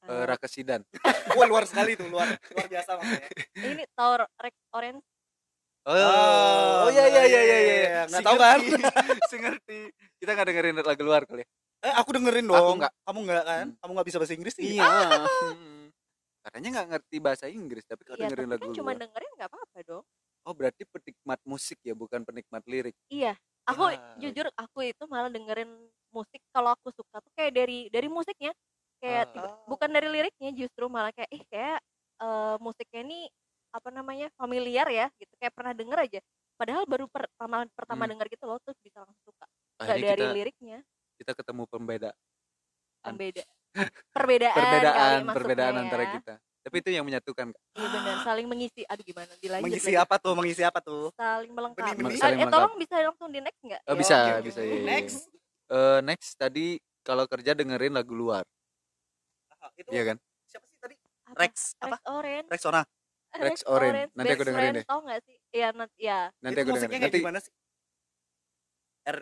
Eh, 0.00 0.25
Raka 0.25 0.49
Sidan. 0.49 0.80
Wah, 1.37 1.44
luar 1.44 1.68
sekali 1.68 1.92
tuh, 1.92 2.08
luar 2.08 2.25
luar 2.32 2.66
biasa 2.72 2.96
maksudnya. 2.96 3.28
ini 3.60 3.84
Tower 3.92 4.25
Rex 4.34 4.56
Orange. 4.72 5.04
Oh, 5.84 5.92
Oh, 5.92 6.88
oh 6.88 6.90
iya 6.90 7.04
iya 7.04 7.22
iya 7.22 7.40
iya 7.42 7.58
iya, 7.60 7.75
iya. 7.76 8.02
nggak 8.08 8.16
Si 8.16 8.25
tahu 8.25 8.37
kan? 8.38 8.56
ngerti. 8.56 8.80
Si 9.28 9.37
ngerti. 9.37 9.78
Kita 10.16 10.30
nggak 10.32 10.46
dengerin 10.49 10.76
lagu 10.80 11.02
luar 11.04 11.28
kali 11.28 11.44
ya? 11.44 11.49
Eh, 11.80 11.94
aku 11.96 12.12
dengerin 12.12 12.44
Aku 12.44 12.52
dong. 12.52 12.76
nggak. 12.78 12.92
Kamu 13.08 13.18
enggak 13.25 13.42
kan? 13.42 13.66
Hmm. 13.66 13.78
Kamu 13.80 13.90
enggak 13.96 14.06
bisa 14.12 14.18
bahasa 14.20 14.34
Inggris 14.37 14.54
sih? 14.54 14.64
Iya. 14.76 14.84
Hmm. 15.60 15.88
Katanya 16.40 16.68
nggak 16.72 16.88
ngerti 16.96 17.16
bahasa 17.20 17.46
Inggris, 17.49 17.84
tapi 17.84 18.00
kalau 18.04 18.16
Iya, 18.16 18.32
dengerin 18.32 18.49
tapi 18.49 18.54
lagu 18.56 18.64
kan 18.64 18.76
cuma 18.80 18.92
dengerin 18.96 19.30
nggak 19.37 19.49
apa-apa 19.52 19.78
dong. 19.84 20.04
Oh, 20.40 20.54
berarti 20.56 20.82
penikmat 20.88 21.40
musik 21.44 21.78
ya, 21.84 21.92
bukan 21.92 22.25
penikmat 22.25 22.64
lirik. 22.64 22.96
Iya, 23.08 23.37
aku 23.68 23.92
Ya, 23.92 24.00
jujur 24.25 24.46
aku 24.56 24.78
itu 24.88 25.04
malah 25.04 25.28
dengerin 25.28 25.68
musik 26.08 26.40
kalau 26.49 26.72
aku 26.72 26.88
suka 26.90 27.20
tuh 27.20 27.32
kayak 27.37 27.52
dari 27.52 27.78
dari 27.88 28.08
musiknya. 28.08 28.52
Kayak 29.00 29.25
Ah. 29.26 29.32
tiba- 29.32 29.56
bukan 29.68 29.88
dari 29.92 30.08
liriknya 30.08 30.50
justru 30.54 30.88
malah 30.88 31.12
kayak 31.12 31.28
ih 31.30 31.44
kayak 31.46 31.80
eh, 32.20 32.56
musiknya 32.60 33.00
ini 33.04 33.20
apa 33.72 33.88
namanya 33.88 34.28
familiar 34.37 34.84
ya 34.88 35.08
gitu 35.16 35.32
kayak 35.37 35.54
pernah 35.56 35.72
denger 35.72 35.99
aja 36.04 36.20
padahal 36.58 36.84
baru 36.84 37.08
pertama 37.08 37.64
pertama 37.72 38.04
Hmm. 38.04 38.12
denger 38.12 38.26
gitu 38.28 38.44
loh 38.44 38.58
terus 38.60 38.76
bisa 38.82 39.00
langsung 39.00 39.25
suka 39.25 39.46
Ah, 39.78 39.88
nggak 39.88 39.96
ini 39.96 40.04
dari 40.04 40.20
kita, 40.20 40.34
liriknya 40.37 40.78
kita 41.20 41.36
ketemu 41.36 41.68
pembeda 41.68 42.10
An- 43.06 43.16
beda 43.16 43.44
perbedaan 44.10 44.50
kali 44.50 44.56
perbedaan 44.56 45.20
perbedaan 45.30 45.72
ya. 45.72 45.80
antara 45.84 46.04
kita. 46.10 46.34
Tapi 46.60 46.76
itu 46.76 46.90
yang 46.92 47.04
menyatukan. 47.04 47.46
Kak. 47.48 47.62
iya 47.72 47.88
benar 47.88 48.16
saling 48.20 48.44
mengisi 48.44 48.82
aduh 48.84 49.00
gimana 49.00 49.32
dilanjut 49.38 49.64
Mengisi 49.64 49.92
lagi. 49.92 50.02
apa 50.02 50.14
tuh? 50.16 50.32
Mengisi 50.34 50.60
apa 50.60 50.78
tuh? 50.80 51.08
saling 51.14 51.52
melengkapi 51.52 51.96
Benih-benih. 51.96 52.12
Ah, 52.12 52.20
Saling 52.20 52.36
eh 52.36 52.40
melengkapi. 52.42 52.56
tolong 52.58 52.74
bisa 52.76 52.94
langsung 53.00 53.28
di 53.30 53.40
next 53.40 53.60
nggak 53.62 53.80
Oh, 53.82 53.92
Ya, 53.92 53.96
bisa, 53.96 54.16
oke. 54.18 54.42
bisa 54.44 54.60
ya. 54.60 54.74
Next. 54.82 55.18
Eh, 55.70 55.98
next 56.02 56.30
tadi 56.34 56.66
kalau 57.00 57.24
kerja 57.24 57.54
dengerin 57.54 57.94
lagu 57.94 58.12
luar, 58.12 58.44
Ah, 59.56 59.70
Itu 59.72 59.88
iya 59.88 60.02
kan? 60.04 60.16
siapa 60.44 60.64
sih 60.66 60.76
tadi? 60.76 60.96
Apa? 61.26 61.36
Rex 61.38 61.54
apa? 61.78 61.96
Rex 61.96 62.02
Orange 62.10 62.48
Rexona. 62.50 62.82
Rex 63.32 63.56
Orange. 63.64 64.10
Nanti 64.12 64.30
aku 64.30 64.42
dengerin 64.42 64.56
Friend, 64.66 64.76
deh. 64.76 64.84
tau 64.84 65.00
nggak 65.00 65.20
sih 65.22 65.36
iya 65.50 65.68
nanti 65.70 66.00
ya 66.02 66.20
Nanti 66.40 66.52
itu 66.54 66.60
aku 66.60 66.70
dengerin. 66.74 67.00
Nanti 67.00 67.16
gimana 67.18 67.38
sih? 67.38 67.52
R. 69.06 69.18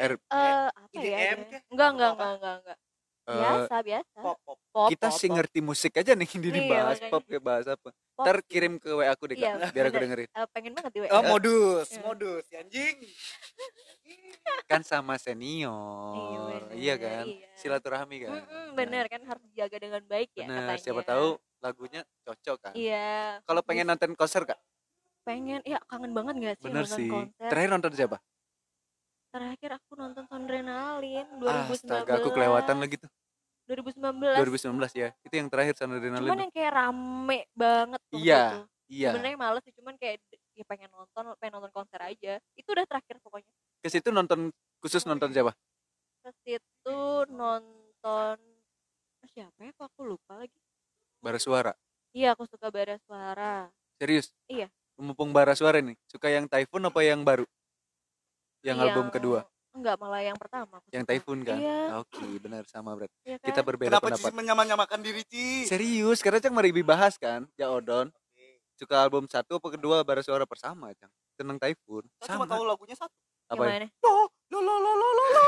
R 0.00 0.12
eh 0.32 0.66
apa 0.72 0.98
ya 1.04 1.18
enggak 1.68 1.88
enggak 1.92 2.10
enggak 2.16 2.32
enggak 2.40 2.54
enggak 2.64 2.78
eh, 3.28 3.34
biasa 3.36 3.74
biasa 3.84 4.18
Pop 4.24 4.36
pop. 4.44 4.58
pop 4.72 4.88
kita 4.90 5.08
pop, 5.08 5.18
sih 5.20 5.28
ngerti 5.30 5.58
musik 5.60 5.92
aja 6.00 6.12
nih 6.16 6.28
di 6.28 6.50
Iya, 6.50 6.60
bahas 6.72 6.96
makanya. 6.98 7.10
pop 7.12 7.22
kayak 7.28 7.44
bahas 7.44 7.66
apa. 7.68 7.88
Ntar 8.20 8.36
kirim 8.44 8.72
ke 8.76 8.88
WA 8.92 9.12
aku 9.16 9.24
deh 9.32 9.36
Iya, 9.38 9.52
biar 9.72 9.86
aku 9.88 9.98
dengerin. 10.02 10.28
Eh, 10.28 10.46
pengen 10.52 10.72
banget 10.76 10.92
di 10.92 11.00
WA 11.04 11.10
Oh, 11.16 11.22
modus, 11.24 11.88
Iya. 11.88 12.00
modus, 12.04 12.44
anjing. 12.52 12.96
Kan 14.70 14.82
sama 14.86 15.16
senior. 15.18 16.62
bener, 16.68 16.78
Iya 16.78 16.94
kan? 17.00 17.24
iya. 17.26 17.48
Silaturahmi 17.58 18.16
kan. 18.22 18.30
Mm-mm, 18.38 18.66
bener 18.78 19.04
kan 19.10 19.22
harus 19.26 19.42
dijaga 19.50 19.76
dengan 19.82 20.02
baik 20.06 20.30
ya 20.36 20.46
Bener, 20.46 20.76
siapa 20.78 21.02
tahu 21.02 21.26
lagunya 21.64 22.00
cocok 22.24 22.56
kan. 22.60 22.74
iya 22.76 23.40
Kalau 23.44 23.62
pengen 23.66 23.86
nonton 23.90 24.12
konser 24.14 24.42
Kak? 24.46 24.58
pengen 25.26 25.60
ya 25.68 25.78
kangen 25.90 26.12
banget 26.16 26.34
gak 26.40 26.56
sih 26.60 26.68
Bener 26.70 26.84
nonton 26.84 26.98
sih. 26.98 27.08
konser 27.12 27.48
Terakhir 27.50 27.70
nonton 27.74 27.92
siapa? 27.98 28.16
Terakhir 29.30 29.70
aku 29.78 29.92
nonton 29.94 30.24
Sondrenalin 30.26 31.26
2019 31.38 31.86
Astaga, 31.86 32.12
aku 32.18 32.28
kelewatan 32.30 32.76
lagi 32.78 32.96
tuh. 32.98 33.10
2019 33.70 34.34
2019 34.42 34.98
ya. 34.98 35.08
Itu 35.22 35.34
yang 35.38 35.46
terakhir 35.46 35.78
Sana 35.78 36.02
cuman 36.02 36.42
yang 36.42 36.50
kayak 36.50 36.72
rame 36.74 37.38
banget 37.54 38.00
Iya, 38.10 38.42
itu. 38.50 38.58
Iya. 38.90 39.10
sebenarnya 39.14 39.38
males 39.38 39.62
sih 39.62 39.74
cuman 39.78 39.94
kayak 39.94 40.18
ya 40.58 40.64
pengen 40.66 40.90
nonton 40.90 41.30
pengen 41.38 41.62
nonton 41.62 41.70
konser 41.70 42.02
aja 42.02 42.42
itu 42.58 42.68
udah 42.74 42.82
terakhir 42.82 43.22
pokoknya 43.22 43.54
Ke 43.78 43.86
situ 43.86 44.10
nonton 44.10 44.50
khusus 44.82 45.06
nonton 45.06 45.30
siapa? 45.30 45.54
ke 46.20 46.30
situ 46.42 46.98
nonton 47.30 48.36
siapa 49.30 49.60
ya 49.62 49.70
kok 49.72 49.86
aku 49.88 50.02
lupa 50.04 50.42
lagi 50.42 50.58
Bara 51.22 51.38
Suara. 51.38 51.72
iya 52.10 52.34
aku 52.34 52.50
suka 52.50 52.66
bara 52.74 52.98
suara 53.06 53.70
Serius? 54.02 54.34
Iya. 54.50 54.66
Mumpung 54.98 55.30
Bara 55.30 55.54
Suara 55.54 55.78
nih, 55.78 55.94
suka 56.10 56.26
yang 56.28 56.44
Typhoon 56.44 56.84
apa 56.84 57.00
yang 57.00 57.22
baru? 57.22 57.46
Yang 58.60 58.78
album 58.84 59.06
kedua, 59.08 59.40
enggak 59.72 59.96
malah 59.96 60.20
yang 60.20 60.36
pertama 60.36 60.82
yang. 60.92 61.04
Typhoon 61.06 61.40
kan? 61.46 61.56
iya, 61.56 61.96
Oke, 61.96 62.26
benar 62.42 62.66
sama 62.68 62.92
berarti. 62.92 63.14
iya 63.24 63.40
kan? 63.40 63.46
Kita 63.48 63.60
berbeda 63.64 63.96
Kenapa 63.96 64.06
pendapat. 64.12 64.30
Menyamakan 64.36 65.00
diri, 65.00 65.22
Ci? 65.24 65.64
Serius, 65.64 66.20
karena 66.20 66.42
Cang 66.44 66.52
mari 66.52 66.68
bahas 66.84 67.16
kan, 67.16 67.48
ya 67.56 67.72
Odon. 67.72 68.12
Suka 68.76 68.96
album 69.00 69.28
satu 69.28 69.60
apa 69.60 69.68
kedua 69.76 70.00
Bara 70.04 70.24
Suara 70.24 70.44
bersama, 70.48 70.88
Cang. 70.96 71.12
Tenang 71.36 71.56
Typhoon. 71.60 72.04
Saya 72.20 72.36
cuma 72.36 72.44
Sama. 72.48 72.52
tahu 72.56 72.62
lagunya 72.68 72.96
satu. 72.96 73.12
Apa 73.50 73.62
ya? 73.66 73.84
Gimana? 73.84 73.88
Lo 74.50 74.60
lo 74.60 74.60
lo 74.60 74.92
lo 74.92 74.92
lo 74.98 75.24
lo. 75.24 75.24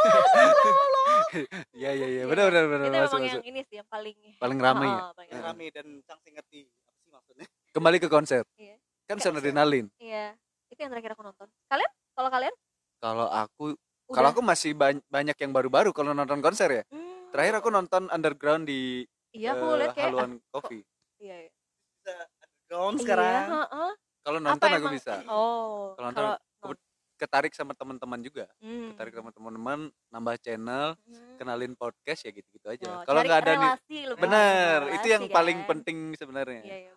Iya, 1.73 1.91
iya, 1.97 2.07
iya. 2.13 2.23
Benar, 2.29 2.53
benar, 2.53 2.65
benar. 2.69 2.87
itu 2.87 2.93
Masuk, 2.93 3.17
memang 3.17 3.25
masuk. 3.25 3.41
yang 3.41 3.47
ini 3.49 3.61
sih 3.65 3.77
yang 3.81 3.89
paling 3.89 4.17
Paling 4.37 4.59
ramai 4.61 4.89
ya. 4.93 5.01
Paling 5.17 5.31
Yang 5.33 5.43
rame 5.49 5.67
dan 5.73 5.87
Cang 6.05 6.21
sih 6.21 6.31
ngerti 6.31 6.59
apa 6.69 6.91
sih 7.01 7.09
maksudnya. 7.09 7.47
Kembali 7.73 7.97
ke 8.01 8.09
konser. 8.13 8.45
Iya. 8.61 8.77
Kan 9.09 9.17
Son 9.17 9.37
Adrenalin. 9.37 9.89
iya 9.97 10.37
itu 10.69 10.81
yang 10.81 10.89
terakhir 10.89 11.13
aku 11.13 11.21
nonton 11.21 11.49
kalian 11.69 11.91
kalau 12.17 12.29
kalian 12.33 12.55
Kalau 13.03 13.27
aku 13.27 13.75
udah 13.75 14.15
kalau 14.15 14.29
aku 14.31 14.41
masih 14.41 14.73
ban- 14.73 15.03
banyak 15.05 15.35
yang 15.35 15.51
baru-baru 15.51 15.91
kalau 15.91 16.15
nonton 16.15 16.39
konser 16.39 16.71
ya. 16.71 16.83
Hmm, 16.87 17.35
Terakhir 17.35 17.59
aku 17.59 17.69
nonton 17.69 18.07
Underground 18.09 18.63
di 18.65 19.03
iya 19.33 19.57
aku 19.57 19.67
lihat 19.75 19.93
kayak 19.93 20.05
ah, 20.05 20.11
Haluan 20.13 20.33
Coffee. 20.49 20.83
iya, 21.19 21.37
iya. 21.41 21.51
Bisa 21.99 22.15
underground 22.69 22.95
Iya, 22.95 23.03
sekarang. 23.03 23.45
heeh. 23.51 23.93
Kalau 24.23 24.39
Apa 24.39 24.47
nonton 24.47 24.69
aku 24.69 24.79
emang- 24.79 24.95
bisa. 24.95 25.15
oh 25.27 25.93
Kalau 25.93 26.07
nonton, 26.09 26.25
kalau 26.31 26.75
Ketarik 27.13 27.55
sama 27.55 27.71
teman-teman 27.73 28.19
juga. 28.19 28.51
hmm. 28.59 28.93
Ketarik 28.93 29.15
sama 29.15 29.31
teman-teman, 29.31 29.79
nambah 30.11 30.35
channel, 30.39 30.99
Hmm. 31.01 31.39
kenalin 31.39 31.73
podcast 31.73 32.21
ya 32.21 32.31
gitu-gitu 32.31 32.67
aja. 32.67 32.87
Oh, 32.89 33.03
Kalau 33.05 33.23
nggak 33.23 33.41
ada 33.41 33.53
nih 33.55 33.73
Bener, 34.13 34.79
relasi 34.83 34.95
itu 34.99 35.07
yang 35.09 35.25
paling 35.29 35.59
kan. 35.63 35.69
penting 35.71 35.97
sebenarnya. 36.15 36.63
iya, 36.63 36.77
iya. 36.83 36.95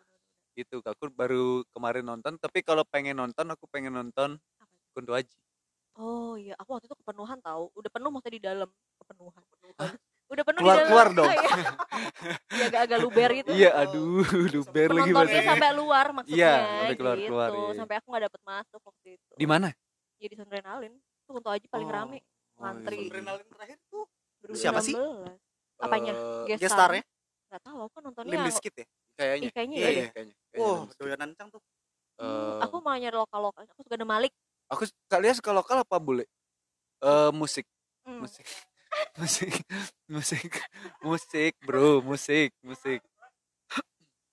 Gitu, 0.52 0.82
aku 0.82 1.10
baru 1.10 1.62
kemarin 1.70 2.02
nonton, 2.04 2.38
tapi 2.38 2.60
kalau 2.60 2.82
pengen 2.84 3.14
nonton 3.16 3.46
aku 3.48 3.70
pengen 3.70 3.94
nonton 3.94 4.42
Apa? 4.58 4.66
Kunto 4.92 5.14
Aji. 5.14 5.30
Oh 5.96 6.36
iya 6.36 6.54
aku 6.56 6.70
waktu 6.72 6.86
itu 6.86 6.96
kepenuhan 6.98 7.38
tahu 7.40 7.72
udah 7.72 7.90
penuh 7.90 8.10
maksudnya 8.10 8.34
di 8.34 8.42
dalam 8.42 8.70
kepenuhan 8.98 9.42
udah 10.26 10.44
penuh 10.44 10.60
Keluar- 10.60 10.74
di 10.74 10.82
dalam 10.82 10.90
keluar 10.90 11.08
dong. 11.12 11.26
Oh, 11.26 11.34
iya. 11.38 11.54
Iya, 12.50 12.66
agak-agak 12.66 13.00
luber 13.00 13.30
gitu 13.32 13.50
Iya, 13.52 13.70
aduh, 13.78 14.26
luber 14.50 14.88
lagi 14.90 15.02
penontonnya 15.06 15.14
bahasanya. 15.38 15.50
sampai 15.54 15.70
luar 15.72 16.06
maksudnya 16.12 16.38
Iya, 16.42 16.54
sampai 16.58 16.96
keluar- 16.98 17.18
gitu. 17.18 17.28
keluar, 17.30 17.50
iya. 17.52 17.74
sampai 17.78 17.96
aku 17.96 18.08
nggak 18.10 18.24
dapet 18.26 18.42
masuk 18.44 18.82
waktu 18.82 19.08
itu 19.14 19.32
Di 19.36 19.46
mana? 19.46 19.68
jadi 20.16 20.34
Sondrenalin 20.36 20.94
tuh 21.24 21.34
untuk 21.36 21.52
aja 21.52 21.68
paling 21.68 21.86
Oh. 21.86 21.94
rame 21.94 22.18
Ngantri. 22.56 22.98
iya. 22.98 23.08
Adrenalin 23.08 23.48
terakhir 23.48 23.78
tuh 23.86 24.04
2019 24.42 24.58
Siapa 24.58 24.80
sih? 24.82 24.96
apanya 25.78 26.12
Eh, 26.12 26.46
guest, 26.48 26.60
guest 26.60 26.74
star 26.74 26.90
star 26.90 26.92
ya? 26.96 27.04
nggak 27.46 27.62
tahu 27.62 27.80
aku 27.84 27.98
nontonnya 28.02 28.38
Bizkit 28.42 28.74
ya? 28.76 28.86
kayaknya. 29.16 29.46
Ih, 29.46 29.52
kayaknya 29.54 29.76
Iya, 29.76 29.86
ya 29.86 29.94
iya. 29.94 30.08
kayaknya. 30.10 30.36
Oh, 30.58 30.78
doyanan 30.96 31.30
Cang 31.36 31.50
tuh. 31.50 31.62
Eh, 32.18 32.56
aku 32.60 32.76
mau 32.80 32.96
nyari 32.96 33.14
lokal 33.14 33.40
lokal 33.44 33.62
aku 33.66 33.82
suka 33.82 33.94
ada 33.94 34.08
Malik 34.08 34.34
aku 34.72 34.84
kalian 35.12 35.36
suka 35.38 35.52
lokal 35.56 35.82
apa 35.86 35.98
bule? 36.02 36.26
Eh 37.04 37.32
musik, 37.36 37.68
Hmm. 38.06 38.22
musik. 38.22 38.46
musik, 39.20 39.54
musik, 40.10 40.52
musik, 41.04 41.54
bro, 41.64 42.02
musik, 42.04 42.52
musik. 42.64 43.02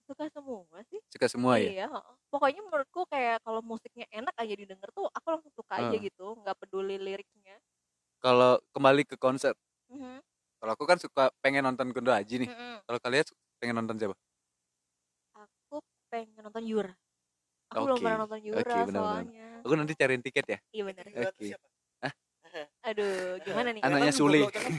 suka 0.06 0.24
semua 0.34 0.80
sih 0.90 1.00
Suka 1.12 1.28
semua 1.30 1.58
ya? 1.60 1.72
iya 1.72 1.84
heeh. 1.92 2.14
pokoknya 2.32 2.60
menurutku 2.66 3.00
kayak 3.12 3.36
kalau 3.46 3.60
musiknya 3.64 4.06
enak 4.18 4.34
aja 4.42 4.54
didengar 4.60 4.88
tuh 4.96 5.06
aku 5.16 5.26
langsung 5.32 5.52
suka 5.58 5.74
aja 5.82 5.94
Hmm. 5.94 6.06
gitu 6.06 6.26
nggak 6.40 6.56
peduli 6.60 6.96
liriknya 7.06 7.56
Kalau 8.24 8.52
kembali 8.74 9.02
ke 9.10 9.16
konser, 9.20 9.52
Mhm, 9.88 10.22
kalau 10.60 10.72
aku 10.76 10.84
kan 10.90 10.98
suka 11.00 11.24
pengen 11.42 11.64
nonton 11.66 11.90
Kunto 11.94 12.12
Aji 12.14 12.46
nih. 12.46 12.50
mhm. 12.50 12.82
Kalau 12.86 12.98
kalian 13.02 13.24
pengen 13.60 13.76
nonton 13.82 13.96
siapa? 14.00 14.16
aku 15.42 15.76
pengen 16.10 16.42
nonton 16.44 16.64
Yura 16.70 16.92
aku 17.72 17.82
belum 17.82 17.96
Oke, 17.96 18.04
pernah 18.04 18.18
nonton 18.20 18.38
Yura 18.38 18.60
benar-benar. 18.60 19.02
soalnya 19.02 19.46
Aku 19.62 19.74
nanti 19.74 19.92
cariin 19.94 20.20
tiket 20.20 20.46
ya. 20.46 20.58
iya 20.70 20.82
bener 20.84 21.04
Yura 21.06 21.30
tuh 21.30 21.38
Oke. 21.38 21.48
siapa? 21.48 21.66
aduh 22.88 23.12
gimana 23.40 23.68
nih 23.70 23.80
Anaknya 23.80 24.12
Sule. 24.12 24.40
jangan. 24.44 24.72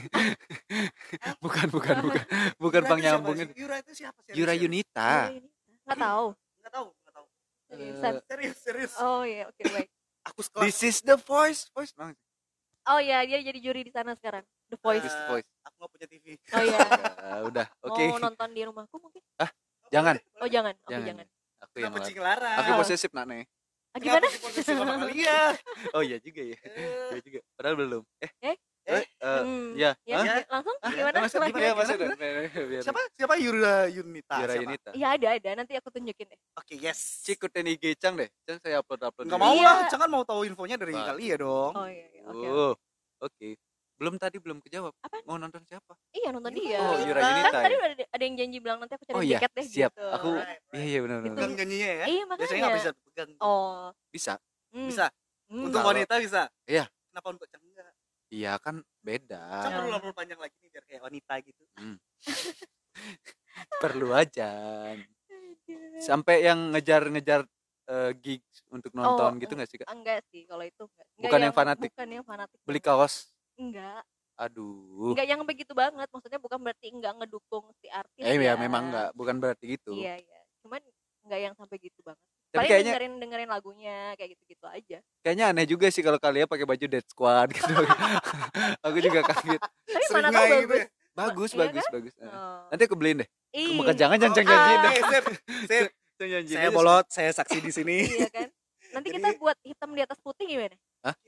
bukan, 1.44 1.66
bukan, 1.68 1.94
bukan. 2.00 2.22
Bukan 2.62 2.80
Yura 2.80 2.90
bang 2.90 3.00
nyambung? 3.02 3.36
Yura 3.52 3.76
itu 3.78 3.92
siapa 3.94 4.18
sih? 4.22 4.32
Yura 4.32 4.52
Serius? 4.52 4.62
Yunita. 4.62 5.10
Yura 5.26 5.34
Yunita. 5.34 5.82
nggak 5.84 5.98
tahu 5.98 6.26
Nggak 6.60 6.72
tahu, 6.72 6.86
nggak 6.94 7.12
tahu. 7.12 7.26
Seriusan. 7.64 8.12
Serius, 8.24 8.56
serius. 8.58 8.92
oh 8.96 9.22
iya 9.22 9.44
oke 9.46 9.62
baik 9.66 9.88
Aku 10.24 10.40
sekelas. 10.40 10.64
This 10.64 10.78
is 10.82 10.96
the 11.00 11.18
voice, 11.18 11.68
voice. 11.70 11.92
Nah, 11.94 12.16
oh 12.86 12.96
iya 12.98 13.20
dia 13.22 13.42
jadi 13.42 13.58
juri 13.58 13.84
di 13.84 13.90
sana 13.90 14.14
sekarang 14.14 14.40
The 14.66 14.78
Voice 14.78 15.00
This 15.00 15.10
is 15.10 15.18
the 15.18 15.20
Eh, 15.20 15.30
voice. 15.30 15.48
Aku 15.62 15.74
nggak 15.76 15.90
punya 15.90 16.06
TV. 16.06 16.24
oh 16.48 16.62
iya 16.62 16.78
Ya, 16.80 17.34
udah, 17.44 17.66
oke. 17.82 18.04
mau 18.06 18.20
nonton 18.22 18.48
di 18.50 18.62
rumahku 18.62 18.96
mungkin 18.98 19.20
Jangan. 19.90 20.16
oh 20.38 20.48
jangan 20.48 20.72
oke 20.78 20.88
Jangan. 20.88 21.06
jangan 21.06 21.26
Aku 21.64 21.76
yang 21.80 21.92
larang. 21.94 22.16
Larang? 22.20 22.56
Aku 22.60 22.70
posesif 22.80 23.10
nak 23.10 23.26
nih. 23.26 23.44
ah, 23.94 23.98
gimana 23.98 24.26
kalian? 24.26 25.52
Oh 25.96 26.02
iya 26.02 26.18
juga 26.18 26.42
ya. 26.42 26.58
Eh, 26.58 27.14
Iya 27.14 27.20
juga. 27.22 27.38
Padahal 27.54 27.76
belum. 27.78 28.02
Eh. 28.18 28.30
Eh? 28.42 28.56
Eh, 28.84 29.00
eh, 29.00 29.40
Hmm, 29.40 29.72
ya. 29.80 29.96
ya, 30.04 30.16
Hah? 30.20 30.24
ya, 30.26 30.34
langsung 30.44 30.76
Ah, 30.76 30.90
gimana 30.92 31.16
iya, 31.16 31.32
gimana, 31.40 31.72
maksud- 31.72 31.96
gimana? 31.96 32.16
biar- 32.68 32.84
Siapa? 32.84 33.00
Siapa 33.16 33.34
Yura 33.40 33.76
Yunita? 33.88 34.36
Yura? 34.36 34.54
Yunita. 34.60 34.90
Iya 34.92 35.08
ada 35.08 35.28
ada 35.32 35.50
nanti 35.56 35.72
aku 35.72 35.88
tunjukin 35.88 36.26
deh. 36.28 36.38
Oke, 36.52 36.74
yes. 36.76 37.24
Cikutin 37.24 37.64
IG 37.66 37.96
Cang 37.96 38.12
deh. 38.12 38.28
Cang 38.44 38.60
saya 38.60 38.84
upload 38.84 39.00
upload. 39.00 39.24
Nggak 39.24 39.40
dulu. 39.40 39.46
mau 39.46 39.56
Iya. 39.56 39.64
lah, 39.64 39.76
jangan 39.88 40.08
mau 40.10 40.20
tahu 40.22 40.44
infonya 40.44 40.76
dari 40.76 40.92
kali 40.92 41.24
ya 41.32 41.36
dong. 41.40 41.72
Oh 41.72 41.88
iya, 41.88 42.06
iya. 42.10 42.22
oke. 42.26 42.46
Oh, 42.46 42.72
oke. 43.22 43.48
Belum 44.04 44.20
tadi 44.20 44.36
belum 44.36 44.60
kejawab. 44.60 44.92
Apaan? 45.00 45.24
Mau 45.24 45.40
nonton 45.40 45.64
siapa? 45.64 45.96
Iya 46.12 46.28
nonton 46.28 46.52
dia. 46.52 46.76
Oh, 46.76 47.00
Yura 47.00 47.16
Kan 47.16 47.30
Yunita. 47.32 47.48
Kan 47.48 47.54
tadi 47.56 47.72
ya? 47.72 47.78
udah 47.80 47.88
ada, 47.88 48.04
ada 48.04 48.22
yang 48.22 48.36
janji 48.36 48.58
bilang 48.60 48.76
nanti 48.76 48.92
aku 48.92 49.04
cari 49.08 49.16
Oh 49.16 49.24
iya, 49.24 49.38
tiket 49.40 49.50
deh 49.50 49.64
siap. 49.64 49.90
gitu. 49.90 50.04
Aku 50.12 50.28
Right, 50.28 50.44
right. 50.44 50.60
Iya 50.70 50.84
iya 50.84 50.98
benar 51.00 51.16
benar. 51.16 51.24
Itu. 51.24 51.38
Pegang 51.40 51.54
janjinya 51.56 51.88
ya. 51.88 52.04
Iya 52.04 52.04
Biasanya 52.04 52.28
makanya. 52.28 52.60
nggak 52.60 52.76
bisa 52.76 52.90
pegang. 53.00 53.30
Oh. 53.40 53.88
Bisa. 54.12 54.34
hmm, 54.76 54.88
Bisa. 54.92 55.06
hmm. 55.48 55.64
Untuk 55.64 55.80
wanita 55.80 56.14
bisa. 56.20 56.42
Iya. 56.68 56.84
Kenapa 57.08 57.28
untuk 57.32 57.46
Cang 57.48 57.64
enggak? 57.64 57.88
Iya 58.28 58.52
kan 58.60 58.74
beda. 59.00 59.40
Ah. 59.40 59.72
perlu 59.72 59.88
lapor 59.88 60.12
panjang 60.12 60.36
lagi 60.36 60.56
nih 60.60 60.68
biar 60.68 60.84
kayak 60.84 61.00
wanita 61.00 61.32
gitu. 61.40 61.62
Perlu 63.80 64.08
aja. 64.12 64.50
Sampai 65.96 66.44
yang 66.44 66.76
ngejar-ngejar 66.76 67.48
eh, 67.86 68.12
gigs 68.18 68.60
untuk 68.68 68.92
nonton 68.92 69.32
Oh, 69.32 69.40
gitu 69.40 69.52
nggak 69.54 69.70
sih 69.70 69.78
kak? 69.80 69.88
Enggak 69.88 70.20
sih 70.28 70.44
kalau 70.44 70.64
itu 70.66 70.84
enggak. 70.84 71.06
Enggak 71.08 71.22
Bukan 71.24 71.40
yang 71.40 71.54
fanatik. 71.54 71.88
Bukan 71.88 72.08
yang 72.10 72.24
fanatik. 72.26 72.58
Beli 72.68 72.80
kaos. 72.82 73.32
Enggak. 73.56 74.02
Aduh. 74.34 75.14
Enggak 75.14 75.26
yang 75.26 75.40
begitu 75.42 75.72
banget. 75.72 76.08
Maksudnya 76.08 76.38
bukan 76.38 76.58
berarti 76.58 76.90
enggak 76.90 77.14
ngedukung 77.16 77.70
si 77.78 77.86
artis. 77.86 78.20
Eh 78.20 78.34
ya 78.34 78.50
ya 78.50 78.54
memang 78.56 78.90
nggak, 78.90 79.08
bukan 79.14 79.36
berarti 79.38 79.78
gitu. 79.78 79.94
Iya 79.94 80.18
iya. 80.18 80.40
Cuman 80.60 80.82
enggak 81.22 81.40
yang 81.40 81.54
sampai 81.54 81.76
gitu 81.78 82.00
banget. 82.02 82.18
Tapi 82.50 82.56
Paling 82.56 82.70
kayaknya 82.70 82.92
dengerin 82.94 83.14
dengerin 83.18 83.50
lagunya 83.50 83.96
kayak 84.14 84.30
gitu-gitu 84.32 84.62
aja. 84.64 84.98
kayaknya 85.20 85.44
aneh 85.50 85.66
juga 85.66 85.90
sih 85.90 86.02
kalau 86.02 86.18
kalian 86.18 86.46
pakai 86.46 86.62
baju 86.62 86.84
Dead 86.86 87.02
Squad 87.04 87.50
gitu. 87.50 87.66
Aku 88.86 88.98
juga 89.00 89.20
kaget. 89.24 89.58
Tapi 89.58 89.90
Sering 89.90 90.10
mana 90.12 90.28
tahu 90.28 90.34
nggak 90.34 90.46
gitu 90.46 90.54
bagus. 90.64 90.78
ya? 90.78 90.86
Bagus, 91.14 91.50
Iya 91.50 91.58
bagus, 91.60 91.86
bagus. 91.90 92.14
Eh, 92.16 92.26
Oh. 92.26 92.62
Nanti 92.70 92.82
aku 92.84 92.94
beliin 92.94 93.22
deh. 93.22 93.28
Bukan 93.74 93.94
jangan 93.94 94.16
jangan 94.18 94.34
Oh, 94.34 94.38
jangan. 94.40 94.90
Sip. 95.66 95.86
Jangan 96.14 96.30
janjiin 96.32 96.56
Saya 96.56 96.70
bolot, 96.70 97.06
saya 97.08 97.30
saksi 97.32 97.58
di 97.58 97.70
sini. 97.70 97.96
iya 98.18 98.30
kan. 98.30 98.48
Nanti 98.92 99.08
kita 99.10 99.28
Jadi- 99.28 99.38
buat 99.38 99.58
hitam 99.62 99.90
di 99.90 100.02
atas 100.02 100.18
putih 100.18 100.46
gimana? 100.46 100.74
Alright, 101.02 101.18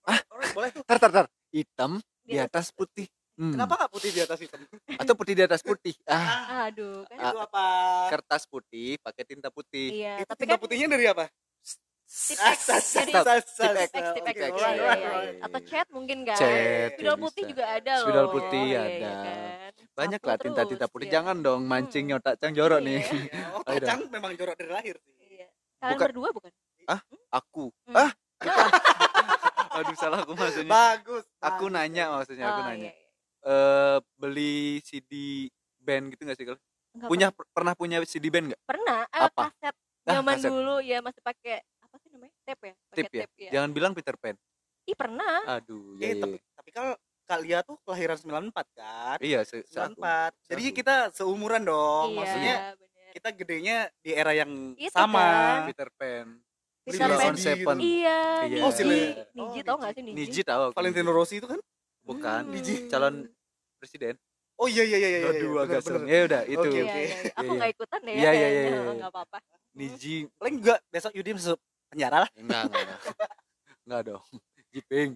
alright, 0.00 0.24
alright, 0.28 0.52
boleh 0.52 0.68
tuh. 0.72 0.80
Tar 0.82 0.96
tar 0.98 1.12
tar. 1.12 1.26
Hitam 1.54 2.02
di 2.26 2.34
atas 2.34 2.74
putih. 2.74 3.06
Hmm. 3.34 3.54
Kenapa 3.54 3.78
nggak 3.78 3.92
putih 3.94 4.10
di 4.10 4.20
atas 4.22 4.38
hitam? 4.42 4.58
Atau 4.98 5.14
putih 5.14 5.34
di 5.38 5.42
atas 5.42 5.62
putih. 5.62 5.94
Ah, 6.06 6.66
Aduh, 6.70 7.02
kan. 7.06 7.18
Ah. 7.18 7.30
Itu 7.30 7.38
apa? 7.42 7.66
kertas 8.10 8.42
putih 8.46 8.98
pakai 9.02 9.22
tinta 9.26 9.50
putih. 9.54 9.90
Iya, 9.90 10.22
Itu 10.22 10.34
tapi 10.34 10.40
tinta 10.46 10.54
kan 10.54 10.62
putihnya 10.62 10.86
dari 10.90 11.06
apa? 11.06 11.26
Ah, 12.38 12.54
Iya, 12.54 13.30
iya, 13.90 14.10
iya, 14.34 14.92
iya. 14.94 15.42
Atau 15.42 15.60
chat 15.66 15.86
mungkin 15.90 16.22
kan. 16.22 16.38
Spidol 16.94 17.16
putih 17.18 17.42
bisa. 17.42 17.50
juga 17.50 17.64
ada 17.74 17.92
loh. 17.98 18.06
Spidol 18.06 18.26
putih 18.30 18.62
Iya, 18.70 18.80
ada. 18.82 18.94
iya 18.94 19.12
kan. 19.14 19.72
banyak 19.94 20.20
lah 20.26 20.36
tinta-tinta 20.42 20.86
putih 20.90 21.06
iya. 21.06 21.14
jangan 21.22 21.36
dong 21.38 21.62
mancing 21.70 22.04
nyotak 22.10 22.34
cang 22.42 22.50
jorok 22.50 22.82
nih 22.82 22.98
Iya. 23.02 23.46
Oh. 23.66 23.78
Cang 23.82 24.00
memang 24.10 24.34
jorok 24.34 24.54
dari 24.58 24.70
lahir 24.70 24.94
sih. 25.02 25.14
Iya. 25.38 25.48
Kalian 25.78 25.90
Bukan. 25.94 26.06
berdua 26.10 26.28
bukan? 26.34 26.52
aku 27.34 27.72
Hmm. 27.88 27.96
ah 27.98 28.10
aduh 29.74 29.96
salah 29.96 30.18
aku 30.22 30.32
maksudnya 30.32 30.70
Bagus. 30.70 31.24
aku 31.38 31.64
bagus, 31.66 31.74
nanya 31.74 32.04
maksudnya 32.10 32.44
aku 32.48 32.60
Oh, 32.62 32.66
nanya 32.66 32.90
iya, 32.90 32.94
iya. 32.94 33.10
eh 33.44 33.98
beli 34.14 34.54
CD 34.80 35.12
band 35.78 36.14
gitu 36.14 36.22
gak 36.24 36.36
sih 36.38 36.46
kalau 36.46 36.60
punya 37.04 37.28
pernah 37.50 37.74
punya 37.74 37.98
CD 38.06 38.30
band 38.30 38.54
nggak 38.54 38.62
pernah 38.64 39.02
eh, 39.04 39.22
Apa? 39.26 39.50
kaset 39.50 39.74
Ah, 40.04 40.20
zaman 40.20 40.36
kaset. 40.36 40.50
dulu 40.52 40.74
ya 40.78 41.00
masih 41.00 41.20
pakai 41.20 41.58
apa 41.80 41.96
sih 41.98 42.08
namanya 42.12 42.32
tape 42.44 42.64
ya 42.64 42.74
pakai 42.86 42.96
tip 42.96 43.08
ya 43.10 43.22
tape 43.24 43.38
ya 43.40 43.50
jangan 43.56 43.70
bilang 43.72 43.92
Peter 43.92 44.14
Pan 44.14 44.36
ih 44.84 44.96
pernah 44.96 45.40
aduh 45.48 45.96
Oke, 45.96 46.04
ya, 46.04 46.08
ya, 46.12 46.16
tapi, 46.20 46.36
tapi 46.54 46.70
kalau 46.70 46.92
Kak 47.24 47.40
Lia 47.40 47.64
tuh 47.64 47.80
kelahiran 47.82 48.20
94 48.20 48.52
kan? 48.76 49.16
iya 49.24 49.40
se 49.48 49.64
se- 49.64 49.72
94. 49.72 50.36
Jadi 50.44 50.60
Seaku. 50.60 50.76
kita 50.76 50.94
seumuran 51.10 51.64
dong. 51.64 52.12
iya 52.12 52.18
Maksudnya 52.20 52.54
bener. 52.76 53.10
kita 53.16 53.28
gedenya 53.32 53.76
di 54.04 54.10
era 54.12 54.36
yang 54.36 54.76
Itu 54.76 54.92
sama. 54.92 55.24
kan. 55.24 55.60
Peter 55.64 55.88
Pan 55.96 56.26
CD 56.86 57.00
Seven 57.34 57.76
iya 57.78 58.44
Iya. 58.44 58.60
Oh, 58.60 58.70
Niji. 58.70 59.00
Niji 59.32 59.58
Oh, 59.58 59.64
tau 59.64 59.76
gak 59.78 59.92
sih 59.92 60.02
Niji 60.02 60.16
Niji 60.20 60.40
aku, 60.44 60.72
Valentino. 60.72 61.10
Rossi 61.10 61.36
itu 61.36 61.46
kan? 61.46 61.60
bukan 62.02 62.42
Hmm. 62.42 62.52
Niji. 62.52 62.74
calon 62.86 63.14
presiden 63.78 64.14
Oh 64.54 64.68
iya 64.68 64.84
iya 64.84 64.96
iya 64.96 65.08
iya. 65.08 65.18
iya, 65.18 65.30
aduh 65.32 65.50
bener, 65.50 65.64
agak 65.66 65.80
serem 65.82 66.04
ya 66.04 66.18
udah 66.22 66.42
itu 66.44 66.60
Oke, 66.60 66.68
Iya, 66.70 66.84
oke. 66.84 66.92
iya, 66.94 67.00
iya. 67.00 67.32
aku 67.32 67.42
Iya, 67.42 67.56
nggak 67.56 67.70
ikutan 67.72 68.00
deh 68.00 68.12
Iya, 68.12 68.22
ya 68.22 68.30
iya, 68.30 68.46
iya, 68.46 68.62
iya. 68.70 68.92
nggak 68.94 69.10
apa-apa 69.10 69.38
Niji 69.72 70.14
Paling 70.34 70.54
juga 70.58 70.74
besok 70.86 71.12
Yudi 71.12 71.30
masuk 71.32 71.58
penjara 71.88 72.18
lah. 72.20 72.30
enggak 72.34 72.62
enggak 72.64 72.80
enggak. 72.84 73.00
enggak 73.82 74.00
dong 74.08 74.22
Jiping 74.70 75.10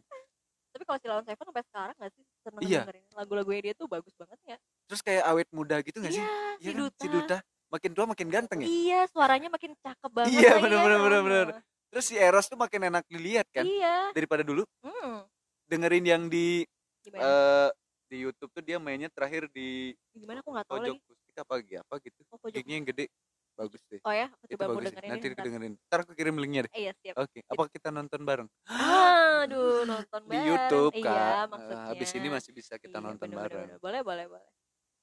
tapi 0.68 0.82
kalau 0.84 0.98
Silon 1.00 1.24
Seven 1.24 1.44
sampai 1.44 1.64
sekarang 1.64 1.94
nggak 1.96 2.10
sih 2.10 2.24
seneng 2.40 2.60
Iya. 2.62 2.80
dengerin 2.82 3.04
lagu-lagunya 3.12 3.60
dia 3.62 3.74
tuh 3.74 3.86
bagus 3.86 4.14
banget 4.14 4.38
ya 4.46 4.56
terus 4.86 5.00
kayak 5.00 5.24
awet 5.24 5.48
muda 5.50 5.76
gitu 5.80 5.98
gak 5.98 6.10
sih 6.10 6.18
iya 6.18 6.34
Iya 6.56 6.58
si 6.58 6.68
kan? 6.68 6.78
Duta 6.80 6.96
si 6.96 7.06
Duta 7.08 7.38
makin 7.68 7.90
tua 7.92 8.06
makin 8.08 8.28
ganteng 8.32 8.58
ya? 8.64 8.68
Iya 8.68 9.00
suaranya 9.12 9.48
makin 9.52 9.72
cakep 9.78 10.10
banget 10.10 10.32
Iya, 10.32 10.52
bener, 10.60 10.78
bener, 10.80 10.98
bener, 11.00 11.20
bener. 11.24 11.46
Terus 11.88 12.04
si 12.04 12.14
Eros 12.20 12.44
tuh 12.48 12.58
makin 12.60 12.88
enak 12.92 13.04
dilihat 13.08 13.48
kan? 13.52 13.64
Iya. 13.64 14.12
Daripada 14.12 14.44
dulu? 14.44 14.64
Hmm. 14.84 15.24
dengerin 15.68 16.00
yang 16.08 16.22
di 16.32 16.64
gimana 17.04 17.28
eh 17.28 17.68
di 18.08 18.24
YouTube 18.24 18.48
tuh 18.56 18.64
dia 18.64 18.80
mainnya 18.80 19.12
terakhir 19.12 19.52
di 19.52 19.92
gimana 20.16 20.40
aku 20.40 20.48
nggak 20.56 20.64
tahu 20.64 20.80
pojok 20.80 20.96
lagi. 20.96 21.12
Musik 21.12 21.36
apa 21.36 21.54
gitu 21.60 21.76
apa 21.84 21.94
gitu? 22.00 22.20
Oh, 22.32 22.48
gignya 22.48 22.74
yang 22.80 22.88
gede. 22.88 23.04
Bagus 23.52 23.82
deh. 23.92 24.00
Oh 24.00 24.14
ya? 24.16 24.32
Aku 24.32 24.44
coba 24.48 24.64
deh. 24.64 24.88
dengerin 24.88 25.10
nanti 25.12 25.26
ini 25.28 25.34
ntar. 25.36 25.44
dengerin 25.44 25.72
ntar 25.76 25.98
aku 26.08 26.12
kirim 26.16 26.34
linknya 26.40 26.60
deh. 26.64 26.72
Eh, 26.72 26.80
iya 26.88 26.92
siap. 26.96 27.20
Oke 27.20 27.44
apa 27.44 27.62
kita 27.68 27.88
nonton 27.92 28.20
bareng? 28.24 28.48
Aduh 28.64 29.84
nonton 29.92 30.20
di 30.24 30.28
bareng. 30.32 30.48
YouTube 30.48 30.92
iya 30.96 31.04
kak. 31.04 31.44
Maksudnya. 31.52 31.76
Eh, 31.76 31.88
habis 31.92 32.10
ini 32.16 32.28
masih 32.32 32.50
bisa 32.56 32.74
kita 32.80 32.96
Iya, 32.96 33.04
nonton 33.04 33.28
bener, 33.28 33.36
bener, 33.36 33.50
bareng. 33.52 33.68
Bener. 33.68 33.78
boleh 33.84 34.00
boleh 34.00 34.24
boleh. 34.32 34.50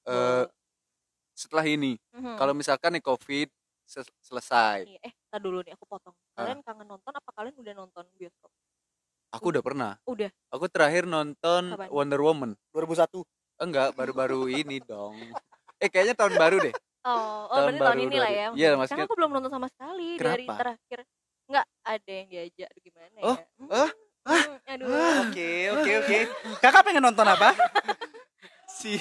Eh, 0.10 0.44
setelah 1.36 1.66
ini 1.68 2.00
Mhm. 2.16 2.36
kalau 2.40 2.54
misalkan 2.56 2.96
nih 2.96 3.04
covid 3.04 3.48
se- 3.86 4.08
selesai 4.24 4.88
Iya, 4.88 5.00
eh 5.06 5.14
tar 5.30 5.40
dulu 5.44 5.62
nih 5.62 5.74
aku 5.76 5.86
potong 5.86 6.16
Ah. 6.36 6.44
kalian 6.44 6.60
kangen 6.66 6.88
nonton 6.90 7.14
apa 7.14 7.30
kalian 7.36 7.56
udah 7.62 7.74
nonton 7.76 8.06
bioskop 8.18 8.52
aku 9.34 9.46
udah 9.54 9.64
pernah 9.64 9.92
udah 10.08 10.30
aku 10.54 10.66
terakhir 10.72 11.04
nonton 11.06 11.76
Kapan? 11.76 11.90
Wonder 11.92 12.22
Woman 12.24 12.52
2001. 12.72 13.22
enggak 13.60 13.96
baru-baru 13.96 14.48
ini 14.64 14.78
dong 14.84 15.36
eh 15.80 15.88
kayaknya 15.92 16.16
tahun 16.16 16.36
baru 16.40 16.58
deh 16.64 16.76
oh, 17.06 17.48
oh 17.52 17.56
Tahun 17.56 17.66
berarti 17.68 17.80
tahun 17.80 18.00
baru 18.00 18.00
ini 18.08 18.18
lah 18.20 18.32
2000. 18.32 18.36
ya 18.36 18.48
Iya, 18.56 18.70
maksudnya. 18.80 18.96
karena 18.96 19.08
aku 19.08 19.16
belum 19.20 19.32
nonton 19.36 19.52
sama 19.54 19.68
sekali 19.72 20.08
dari 20.20 20.46
Kenapa? 20.48 20.54
terakhir 20.60 21.00
nggak 21.46 21.66
ada 21.86 22.12
yang 22.12 22.28
diajak 22.32 22.70
gimana 22.82 23.20
Oh, 23.22 23.38
ya 23.38 23.46
Hmm, 23.60 23.70
ah, 23.72 23.90
aduh 24.66 24.90
Oke, 25.30 25.48
oke, 25.72 25.92
oke. 26.02 26.18
Kakak 26.62 26.82
pengen 26.86 27.04
nonton 27.06 27.28
apa? 27.30 27.50
si 28.68 28.98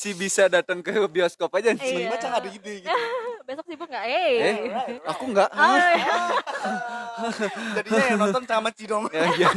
si 0.00 0.16
bisa 0.16 0.48
datang 0.48 0.80
ke 0.80 0.96
bioskop 1.06 1.52
aja 1.52 1.70
Iya. 1.70 1.76
sih 1.76 1.92
Tiba-tiba 2.00 2.16
Cang 2.16 2.34
ada 2.34 2.48
ide 2.48 2.74
gitu. 2.80 2.88
besok 3.46 3.66
sibuk 3.66 3.84
nggak 3.84 4.04
eh, 4.06 4.32
eh 4.40 4.56
aku 5.04 5.24
enggak 5.26 5.50
Oh, 5.52 5.76
iya. 5.92 6.14
Jadinya 7.76 8.04
yang 8.06 8.20
nonton 8.20 8.42
sama 8.44 8.68
Cidong. 8.70 9.04
Ya, 9.10 9.24
iya. 9.30 9.48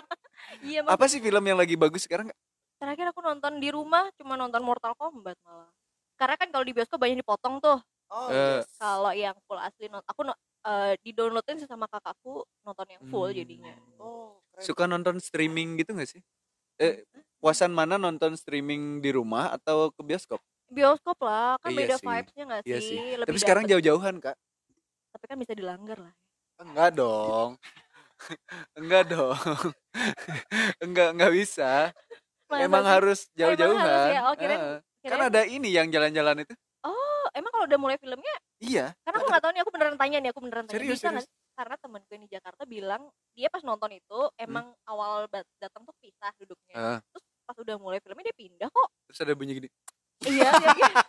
iya 0.60 0.80
apa 0.84 1.04
sih 1.06 1.18
film 1.18 1.40
yang 1.40 1.54
lagi 1.54 1.72
bagus 1.74 2.02
sekarang 2.02 2.28
terakhir 2.76 3.08
aku 3.08 3.20
nonton 3.20 3.56
di 3.56 3.70
rumah 3.70 4.10
cuma 4.14 4.34
nonton 4.34 4.60
Mortal 4.60 4.92
Kombat 4.92 5.38
malah 5.40 5.70
karena 6.14 6.34
kan 6.34 6.48
kalau 6.50 6.62
di 6.62 6.72
bioskop 6.72 6.98
banyak 6.98 7.18
dipotong 7.18 7.56
tuh 7.58 7.78
Oh, 8.08 8.26
Eh, 8.26 8.58
yes. 8.58 8.72
kalau 8.74 9.12
yang 9.12 9.36
full 9.44 9.60
asli 9.60 9.84
not 9.86 10.00
aku 10.02 10.24
no, 10.24 10.32
eh, 10.64 10.96
di 10.98 11.12
downloadin 11.12 11.56
sih 11.56 11.68
sama 11.68 11.84
kakakku 11.86 12.40
nonton 12.62 12.88
yang 12.88 13.04
full 13.06 13.28
Hmm. 13.28 13.36
jadinya 13.36 13.74
Oh, 13.96 14.40
keren. 14.50 14.64
suka 14.64 14.84
nonton 14.84 15.20
streaming 15.20 15.76
gitu 15.76 15.92
gak 15.92 16.08
sih 16.08 16.24
eh 16.78 17.04
puasan 17.42 17.72
mana 17.74 17.96
nonton 17.98 18.34
streaming 18.34 18.98
di 19.04 19.10
rumah 19.14 19.54
atau 19.54 19.90
ke 19.94 20.02
bioskop 20.02 20.40
bioskop 20.68 21.18
lah 21.24 21.56
kan 21.62 21.70
Iya 21.72 21.78
beda 21.80 21.96
sih. 21.96 22.06
vibesnya 22.06 22.44
nggak 22.48 22.64
Iya 22.66 22.78
sih? 22.80 22.88
sih. 22.92 23.00
Lebih 23.16 23.26
tapi 23.28 23.38
sekarang 23.40 23.64
dapet. 23.64 23.72
jauh-jauhan 23.72 24.14
kak 24.20 24.36
tapi 25.14 25.24
kan 25.26 25.36
bisa 25.40 25.52
dilanggar 25.56 25.98
lah 25.98 26.14
enggak 26.58 26.90
dong 26.98 27.50
enggak 28.78 29.02
dong 29.08 29.38
enggak 30.84 31.08
enggak 31.14 31.32
bisa 31.34 31.72
Masa 32.48 32.64
emang 32.64 32.84
sih? 32.84 32.90
harus 32.92 33.18
jauh-jauhan 33.36 33.80
harus 33.84 34.12
ya? 34.12 34.20
Oh, 34.28 34.34
Heeh. 34.36 34.74
kan 35.08 35.20
ada 35.30 35.40
ini 35.48 35.68
yang 35.72 35.88
jalan-jalan 35.92 36.44
itu 36.44 36.54
emang 37.30 37.50
kalau 37.50 37.64
udah 37.64 37.78
mulai 37.78 37.96
filmnya 37.96 38.36
iya 38.58 38.92
karena 39.00 39.16
aku 39.16 39.26
nggak 39.26 39.42
tahu 39.42 39.50
nih 39.50 39.60
aku 39.60 39.70
beneran 39.70 39.96
tanya 39.96 40.18
nih 40.18 40.30
aku 40.30 40.40
beneran 40.40 40.64
tanya 40.64 40.76
Serius, 40.76 40.94
bisa 40.94 41.06
nggak 41.08 41.24
serius. 41.24 41.34
sih? 41.34 41.54
karena 41.54 41.74
temanku 41.76 42.10
yang 42.10 42.22
di 42.22 42.30
Jakarta 42.30 42.62
bilang 42.64 43.02
dia 43.32 43.48
pas 43.48 43.60
nonton 43.60 43.90
itu 43.90 44.18
emang 44.36 44.66
awal 44.84 45.26
bat- 45.26 45.50
datang 45.56 45.82
tuh 45.82 45.94
pisah 45.96 46.30
duduknya 46.36 46.74
Ah, 46.74 46.98
terus 47.04 47.24
pas 47.42 47.56
udah 47.56 47.76
mulai 47.76 47.98
filmnya 47.98 48.24
dia 48.24 48.36
pindah 48.36 48.68
kok 48.68 48.88
terus 49.04 49.18
ada 49.20 49.32
bunyi 49.32 49.52
gini 49.56 49.68
iya 50.24 50.48
dia 50.52 50.68
pindah. 50.72 51.04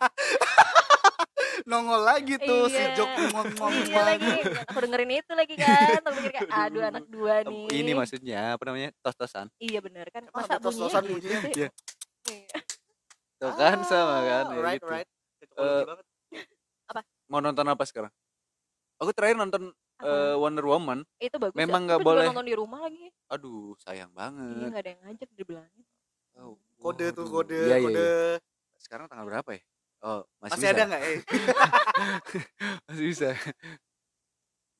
Nongol 1.62 2.02
lagi 2.02 2.34
tuh 2.36 2.66
si 2.66 2.74
Iya. 2.74 2.96
Jok 2.96 3.10
ngomong 3.30 3.72
iya 3.84 4.00
lagi 4.02 4.32
aku 4.64 4.78
dengerin 4.80 5.12
itu 5.14 5.32
lagi 5.32 5.54
kan 5.54 6.00
aku 6.00 6.14
pikir 6.18 6.32
kayak 6.34 6.48
aduh 6.50 6.82
anak 6.84 7.04
dua 7.06 7.34
nih 7.44 7.68
ini 7.70 7.92
maksudnya 7.92 8.56
apa 8.56 8.62
namanya 8.64 8.90
tos-tosan 8.98 9.46
iya 9.58 9.78
bener 9.78 10.08
kan 10.08 10.24
Emang 10.24 10.40
masa 10.40 10.56
tos-tosan 10.56 11.04
bunyinya 11.04 11.20
gitu 11.20 11.28
bunyinya? 11.28 11.40
sih 11.44 11.52
Iya. 11.52 11.68
Iya. 12.32 12.58
tuh 13.38 13.52
kan 13.54 13.78
sama 13.82 14.16
kan 14.20 14.44
ya 14.48 14.58
Right, 14.58 14.80
gitu. 14.80 14.88
right. 14.88 15.08
Banget. 15.52 16.06
Mau 17.30 17.38
nonton 17.38 17.62
apa 17.64 17.86
sekarang 17.86 18.10
aku 18.98 19.10
terakhir 19.10 19.38
nonton 19.38 19.70
eh, 20.00 20.34
Wonder 20.34 20.66
Woman 20.66 21.06
itu 21.16 21.36
bagus 21.36 21.54
memang 21.54 21.82
ya. 21.82 21.86
nggak 21.86 21.98
Aku 21.98 22.04
juga 22.04 22.12
boleh. 22.12 22.26
nonton 22.28 22.46
di 22.46 22.54
rumah 22.54 22.80
lagi 22.82 23.06
aduh 23.26 23.72
sayang 23.78 24.10
iya 24.10 24.18
banget 24.18 24.68
nggak 24.68 24.82
ada 24.82 24.90
yang 24.90 25.00
ngajak 25.06 25.30
di 25.30 25.44
belakang 25.44 25.84
Oh, 26.40 26.56
Kode 26.80 27.12
tuh 27.12 27.28
kode, 27.28 27.52
Iya, 27.52 27.76
iya, 27.76 27.84
kode. 27.84 28.00
iya. 28.00 28.40
sekarang 28.76 29.06
tanggal 29.06 29.24
berapa 29.24 29.50
ya 29.52 29.62
oh 30.00 30.24
masih, 30.38 30.50
Masih 30.50 30.62
bisa. 30.62 30.72
ada 30.72 30.82
nggak 30.88 31.02
eh? 31.04 31.18
masih 32.88 33.04
bisa 33.06 33.28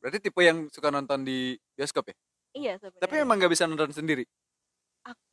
berarti 0.01 0.19
tipe 0.19 0.41
yang 0.41 0.59
suka 0.73 0.89
nonton 0.89 1.21
di 1.21 1.55
bioskop 1.77 2.09
ya 2.09 2.17
iya 2.53 2.73
sebenarnya 2.75 3.03
tapi 3.05 3.15
emang 3.19 3.37
nggak 3.37 3.53
bisa 3.53 3.65
nonton 3.65 3.93
sendiri 3.93 4.25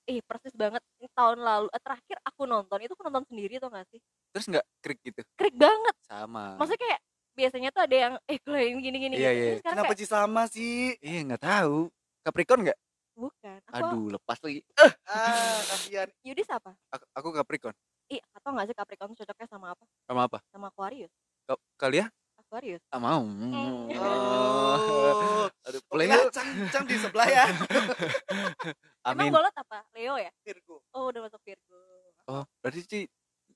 eh 0.07 0.23
persis 0.23 0.55
banget 0.55 0.79
tahun 1.11 1.43
lalu 1.43 1.67
eh, 1.67 1.81
terakhir 1.83 2.17
aku 2.23 2.47
nonton 2.47 2.79
itu 2.79 2.95
aku 2.95 3.03
nonton 3.03 3.27
sendiri 3.27 3.59
tuh 3.59 3.67
gak 3.67 3.83
sih 3.91 3.99
terus 4.31 4.47
nggak 4.47 4.65
krik 4.79 4.99
gitu 5.03 5.19
krik 5.35 5.51
banget 5.51 5.95
sama 6.07 6.55
maksudnya 6.55 6.79
kayak 6.79 6.99
biasanya 7.35 7.69
tuh 7.75 7.81
ada 7.83 7.95
yang 7.95 8.13
eh 8.23 8.37
kalau 8.39 8.57
yang 8.57 8.79
gini 8.79 8.97
gini 8.97 9.13
Iya, 9.19 9.29
gitu. 9.29 9.43
iya. 9.43 9.53
Kenapa 9.61 9.93
kayak, 9.93 9.99
sih 9.99 10.07
sama 10.07 10.41
sih? 10.47 10.95
iya 11.03 11.19
nggak 11.27 11.43
tahu 11.43 11.91
Capricorn 12.23 12.61
nggak 12.65 12.79
bukan 13.17 13.59
aku 13.67 13.75
aduh 13.77 14.05
lepas 14.15 14.37
lagi 14.39 14.61
Ah, 15.11 15.59
kasihan. 15.67 16.07
Yudis 16.23 16.47
apa 16.49 16.71
aku, 16.89 17.03
aku 17.11 17.27
Capricorn 17.35 17.75
Ih, 18.07 18.23
atau 18.31 18.55
nggak 18.55 18.71
sih 18.71 18.75
Capricorn 18.79 19.11
cocoknya 19.11 19.47
sama 19.51 19.75
apa? 19.75 19.83
sama 20.07 20.21
apa 20.31 20.39
Sama 20.55 20.71
Aquarius. 20.71 21.11
Ka- 21.43 21.59
kalian 21.75 22.07
Aquarius. 22.39 22.79
ah, 22.95 22.99
mau 23.03 23.19
Oh. 23.19 23.91
aduh 25.67 25.81
Oke 25.83 25.91
play 25.91 26.07
lah, 26.07 26.31
Cang, 26.31 26.47
Cang 26.71 26.85
di 26.87 26.95
sebelah 26.95 27.27
ya. 27.27 27.43
amin 29.07 29.19
Emang 29.23 29.35
bolot 29.37 29.55
apa? 29.55 29.77
Leo 29.91 30.15
ya? 30.17 30.31
Virgo. 30.41 30.83
Oh, 30.91 31.07
udah 31.07 31.21
masuk 31.23 31.39
Virgo. 31.41 31.79
oh 32.27 32.43
berarti 32.59 32.81
sih 32.83 33.03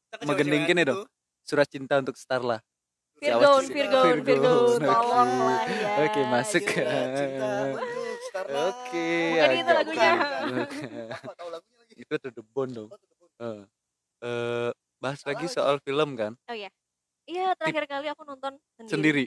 Cang 0.09 0.23
Megending 0.23 0.63
kecewa-cewean 0.63 0.69
gini 0.69 0.81
gitu. 0.81 0.93
dong. 0.93 1.01
surat 1.41 1.67
cinta 1.67 1.95
untuk 1.97 2.15
Starla 2.15 2.57
Virgon, 3.13 3.37
Siapa 3.37 3.61
sih? 3.61 3.73
Virgon, 3.73 4.05
Virgon, 4.07 4.23
Virgon, 4.23 4.79
tolong 4.81 5.29
oke. 5.29 5.43
lah 5.43 5.61
ya. 5.67 5.89
Oke, 6.01 6.21
masuk. 6.25 6.63
Oke, 8.41 9.09
Bukan 9.29 9.49
itu 9.53 9.71
lagunya. 9.71 10.11
Apa 11.11 11.33
tahu 11.35 11.49
lagunya 11.49 11.77
lagi? 11.77 11.93
itu 11.93 12.11
ada 12.11 12.29
The 12.29 12.43
Bond 12.45 12.71
dong 12.73 12.89
Oh. 13.41 13.57
Eh, 13.57 13.63
eh, 14.21 14.69
bahas 14.97 15.21
lagi? 15.23 15.45
soal 15.47 15.81
film 15.81 16.13
kan 16.13 16.37
Oh 16.45 16.53
iya. 16.53 16.69
Iya, 17.25 17.53
terakhir 17.55 17.85
kali 17.85 18.05
aku 18.07 18.21
nonton 18.21 18.57
sendiri. 18.75 18.89
sendiri 18.89 19.23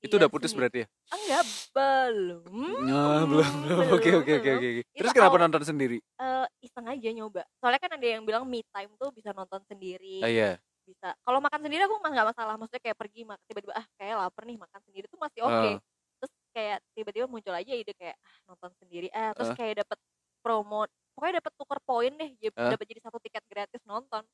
itu 0.00 0.10
Iya, 0.10 0.18
udah 0.18 0.28
putus 0.28 0.50
berarti 0.50 0.82
ya 0.82 0.86
Enggak, 1.10 1.44
belum. 1.70 2.42
Nah, 2.82 3.22
belum 3.22 3.52
belum 3.62 3.78
oke 3.90 4.10
oke 4.16 4.32
oke 4.34 4.50
oke 4.50 4.68
oke. 4.70 4.82
terus 4.90 5.12
kenapa 5.12 5.30
awal- 5.30 5.44
nonton 5.44 5.62
sendiri 5.62 5.98
Eh, 6.00 6.46
iseng 6.62 6.86
aja 6.86 7.08
nyoba. 7.10 7.42
Soalnya 7.56 7.78
kan 7.78 7.92
ada 7.92 8.06
yang 8.06 8.22
bilang 8.22 8.44
me 8.44 8.64
time 8.66 8.90
tuh 8.96 9.10
bisa 9.10 9.30
nonton 9.30 9.60
sendiri. 9.64 10.20
ah 10.20 10.28
iya 10.28 10.50
Bisa. 10.82 11.12
Kalau 11.18 11.38
makan 11.38 11.60
sendiri 11.60 11.82
aku 11.82 11.96
mah 11.96 12.10
nggak 12.10 12.28
masalah. 12.28 12.54
Maksudnya 12.56 12.82
kayak 12.82 12.98
pergi 12.98 13.20
makan 13.22 13.44
tiba-tiba 13.46 13.72
ah 13.72 13.86
kayak 13.94 14.14
lapar 14.18 14.42
nih 14.42 14.58
makan 14.58 14.80
sendiri 14.82 15.06
tuh 15.06 15.18
masih 15.18 15.40
oke. 15.42 15.70
Ah. 15.70 15.78
Terus 16.18 16.32
kayak 16.50 16.76
tiba-tiba 16.92 17.26
muncul 17.26 17.52
aja 17.52 17.72
ide 17.72 17.92
kayak 17.92 18.16
ah, 18.18 18.34
nonton 18.48 18.70
sendiri 18.76 19.08
ah 19.10 19.30
terus 19.32 19.50
Eh. 19.50 19.56
kayak 19.56 19.74
dapet 19.80 19.98
promo 20.40 20.82
pokoknya 21.12 21.38
dapet 21.38 21.52
tuker 21.54 21.78
poin 21.80 22.12
deh 22.12 22.30
jadi 22.34 22.50
Eh. 22.50 22.70
dapat 22.72 22.86
jadi 22.86 23.00
satu 23.00 23.18
tiket 23.18 23.44
gratis 23.46 23.82
nonton 23.84 24.24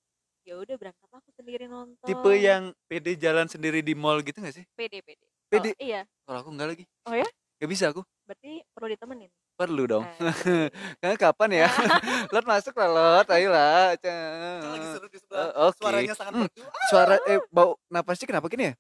ya 0.43 0.55
udah 0.55 0.77
berangkat 0.77 1.09
aku 1.11 1.31
sendiri 1.35 1.67
nonton 1.67 2.07
Tipe 2.07 2.33
yang 2.37 2.71
pede 2.87 3.13
jalan 3.17 3.45
sendiri 3.45 3.83
di 3.83 3.93
mall 3.93 4.23
gitu 4.23 4.39
gak 4.39 4.55
sih? 4.55 4.65
pede 4.73 5.03
pede 5.03 5.27
Pede? 5.47 5.71
Kalau- 5.71 5.81
iya 5.81 6.01
Kalau 6.23 6.39
aku 6.41 6.51
enggak 6.51 6.69
lagi. 6.69 6.85
Oh 7.05 7.15
ya? 7.15 7.27
Gak 7.57 7.71
bisa 7.71 7.85
aku. 7.89 8.03
berarti 8.23 8.59
perlu 8.69 8.91
ditemenin 8.91 9.31
Perlu 9.55 9.83
dong. 9.87 10.05
Eh, 10.05 10.11
Karena 11.01 11.17
kapan 11.17 11.51
ya? 11.57 11.69
lot 12.35 12.45
masuk 12.45 12.75
lah 12.75 12.89
lot, 12.91 13.27
ayolah. 13.27 13.95
lagi 13.95 14.87
seru 14.91 15.07
di 15.07 15.17
sebelah 15.17 15.47
Eh, 15.47 15.65
Oke. 15.65 15.77
suaranya 15.79 16.13
sangat 16.13 16.33
Hmm, 16.35 16.43
merdu 16.45 16.61
Suara 16.87 17.15
eh 17.25 17.39
bau 17.49 17.79
napasnya 17.87 18.27
kenapa 18.27 18.47
gini 18.47 18.69
ya? 18.69 18.75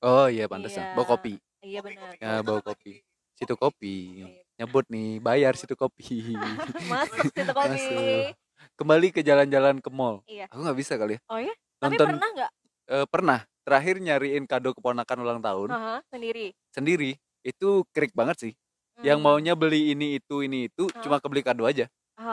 Oh 0.00 0.26
iya 0.26 0.44
pantesan. 0.44 0.92
Bau 0.92 1.02
Iya. 1.02 1.10
kopi. 1.10 1.34
iya 1.60 1.80
benar 1.80 2.12
Ya, 2.14 2.38
bau 2.40 2.60
kopi. 2.60 3.00
Situ 3.34 3.54
kopi. 3.54 4.20
Nyebut 4.54 4.84
nih, 4.86 5.18
bayar 5.18 5.56
situ 5.56 5.74
kopi. 5.74 6.36
masuk 6.92 7.24
situ 7.26 7.50
kopi 7.50 7.74
Masuk. 7.74 8.36
Kembali 8.76 9.08
ke 9.08 9.20
jalan-jalan 9.20 9.80
ke 9.80 9.88
mall. 9.88 10.20
iya 10.26 10.46
Aku 10.46 10.60
nggak 10.60 10.76
bisa 10.76 10.94
kali 10.94 11.16
ya. 11.16 11.20
oh 11.26 11.40
ya 11.40 11.50
tapi 11.76 11.96
Nonton 11.96 12.06
pernah 12.12 12.28
nggak 12.30 12.50
eh, 12.90 13.06
pernah. 13.08 13.44
Terakhir 13.64 13.96
nyariin 13.96 14.44
kado 14.44 14.76
keponakan 14.76 15.18
ulang 15.24 15.40
tahun 15.40 15.70
Aha, 15.74 16.00
sendiri 16.10 16.56
sendiri. 16.74 17.16
Itu 17.44 17.84
krik 17.94 18.12
banget 18.16 18.36
sih. 18.50 18.52
Yang 19.04 19.18
Hmm. 19.18 19.24
maunya 19.24 19.52
beli 19.56 19.92
ini 19.92 20.16
itu 20.20 20.40
ini 20.44 20.68
itu 20.72 20.88
Hah? 20.94 21.04
cuma 21.04 21.20
kebeli 21.20 21.44
kado 21.44 21.64
aja. 21.68 21.88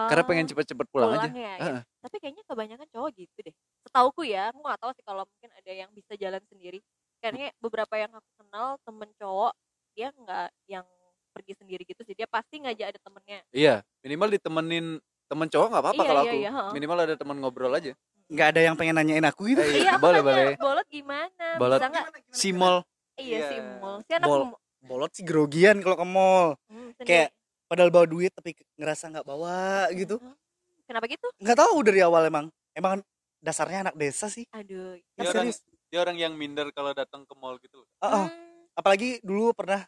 Karena 0.08 0.24
pengen 0.28 0.48
Ah, 0.48 0.52
cepet-cepet 0.52 0.88
pulang, 0.92 1.12
aja. 1.16 1.32
ya, 1.34 1.54
ya. 1.66 1.72
Heeh. 1.72 1.84
tapi 2.02 2.18
kayaknya 2.22 2.44
kebanyakan 2.50 2.88
cowok 2.94 3.10
gitu 3.14 3.38
deh 3.46 3.56
setauku 3.86 4.22
ya 4.26 4.50
aku 4.50 4.60
nggak 4.66 4.80
tahu 4.82 4.92
sih 4.98 5.06
kalau 5.06 5.24
mungkin 5.30 5.52
ada 5.54 5.72
yang 5.72 5.90
bisa 5.94 6.14
jalan 6.18 6.42
sendiri 6.50 6.82
karena 7.22 7.54
beberapa 7.62 7.94
yang 7.98 8.10
aku 8.18 8.30
kenal 8.42 8.82
temen 8.86 9.10
cowok 9.22 9.54
dia 9.94 10.10
nggak 10.14 10.50
yang 10.66 10.86
pergi 11.34 11.54
sendiri 11.62 11.84
gitu 11.86 12.02
sih 12.06 12.18
dia 12.18 12.26
pasti 12.26 12.58
ngajak 12.62 12.88
ada 12.98 13.00
temennya 13.06 13.46
Iya, 13.52 13.84
minimal 14.04 14.30
ditemenin 14.40 14.86
temen 15.28 15.48
cowok 15.52 15.68
nggak 15.72 15.84
apa-apa 15.84 16.04
Iya, 16.04 16.08
kalau 16.08 16.22
iya, 16.22 16.32
aku. 16.32 16.40
iya. 16.40 16.50
Minimal 16.72 16.98
ada 17.08 17.16
teman 17.20 17.38
ngobrol 17.44 17.72
aja. 17.76 17.92
Nggak 18.32 18.48
ada 18.50 18.62
yang 18.64 18.76
pengen 18.76 18.96
nanyain 18.96 19.24
aku 19.24 19.44
gitu. 19.46 19.60
Eh, 19.62 19.84
iya 19.84 19.96
aku 19.96 20.02
boleh, 20.02 20.22
boleh. 20.24 20.56
bolot 20.56 20.88
gimana? 20.88 21.48
Bolot. 21.58 21.78
bisa 21.78 21.88
nggak? 21.90 22.06
Si 22.32 22.50
mall. 22.52 22.78
iya 23.14 23.38
Iya. 23.38 23.46
si 23.46 23.56
mall 23.78 23.98
si 24.02 24.12
anak 24.12 24.26
Bol- 24.26 24.56
bolot 24.82 25.12
sih 25.12 25.22
grogian 25.22 25.78
kalau 25.78 25.94
ke 25.94 26.08
mall 26.08 26.48
hmm, 26.66 26.96
kayak- 26.98 27.30
padahal 27.68 27.88
bawa 27.88 28.04
duit 28.06 28.32
tapi 28.32 28.56
ngerasa 28.76 29.08
nggak 29.10 29.24
bawa 29.24 29.92
gitu. 29.94 30.16
Hmm, 30.18 30.36
kenapa 30.84 31.06
gitu? 31.06 31.28
Nggak 31.38 31.58
tahu 31.58 31.76
dari 31.82 32.00
awal 32.00 32.24
emang. 32.26 32.46
Emang 32.72 33.04
dasarnya 33.38 33.86
anak 33.86 33.96
desa 33.96 34.26
sih. 34.26 34.48
Aduh. 34.50 34.96
Kan 35.14 35.22
Dia 35.22 35.30
orang, 35.30 35.48
serius. 35.50 35.60
dia 35.88 36.00
orang 36.00 36.18
yang 36.18 36.34
minder 36.34 36.72
kalau 36.72 36.92
datang 36.92 37.24
ke 37.24 37.34
mall 37.34 37.56
gitu. 37.58 37.84
Heeh. 38.00 38.26
Hmm, 38.26 38.32
apalagi 38.74 39.20
dulu 39.20 39.52
pernah 39.52 39.84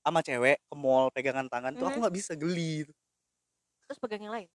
sama 0.00 0.20
cewek 0.20 0.60
ke 0.62 0.74
mall 0.74 1.08
pegangan 1.10 1.46
tangan 1.46 1.72
tuh 1.72 1.84
aku 1.84 1.96
Mhm. 1.96 2.02
nggak 2.02 2.16
bisa 2.16 2.32
geli. 2.34 2.82
Gitu. 2.82 2.92
terus 3.84 4.00
pegang 4.00 4.22
yang 4.22 4.32
lain 4.32 4.48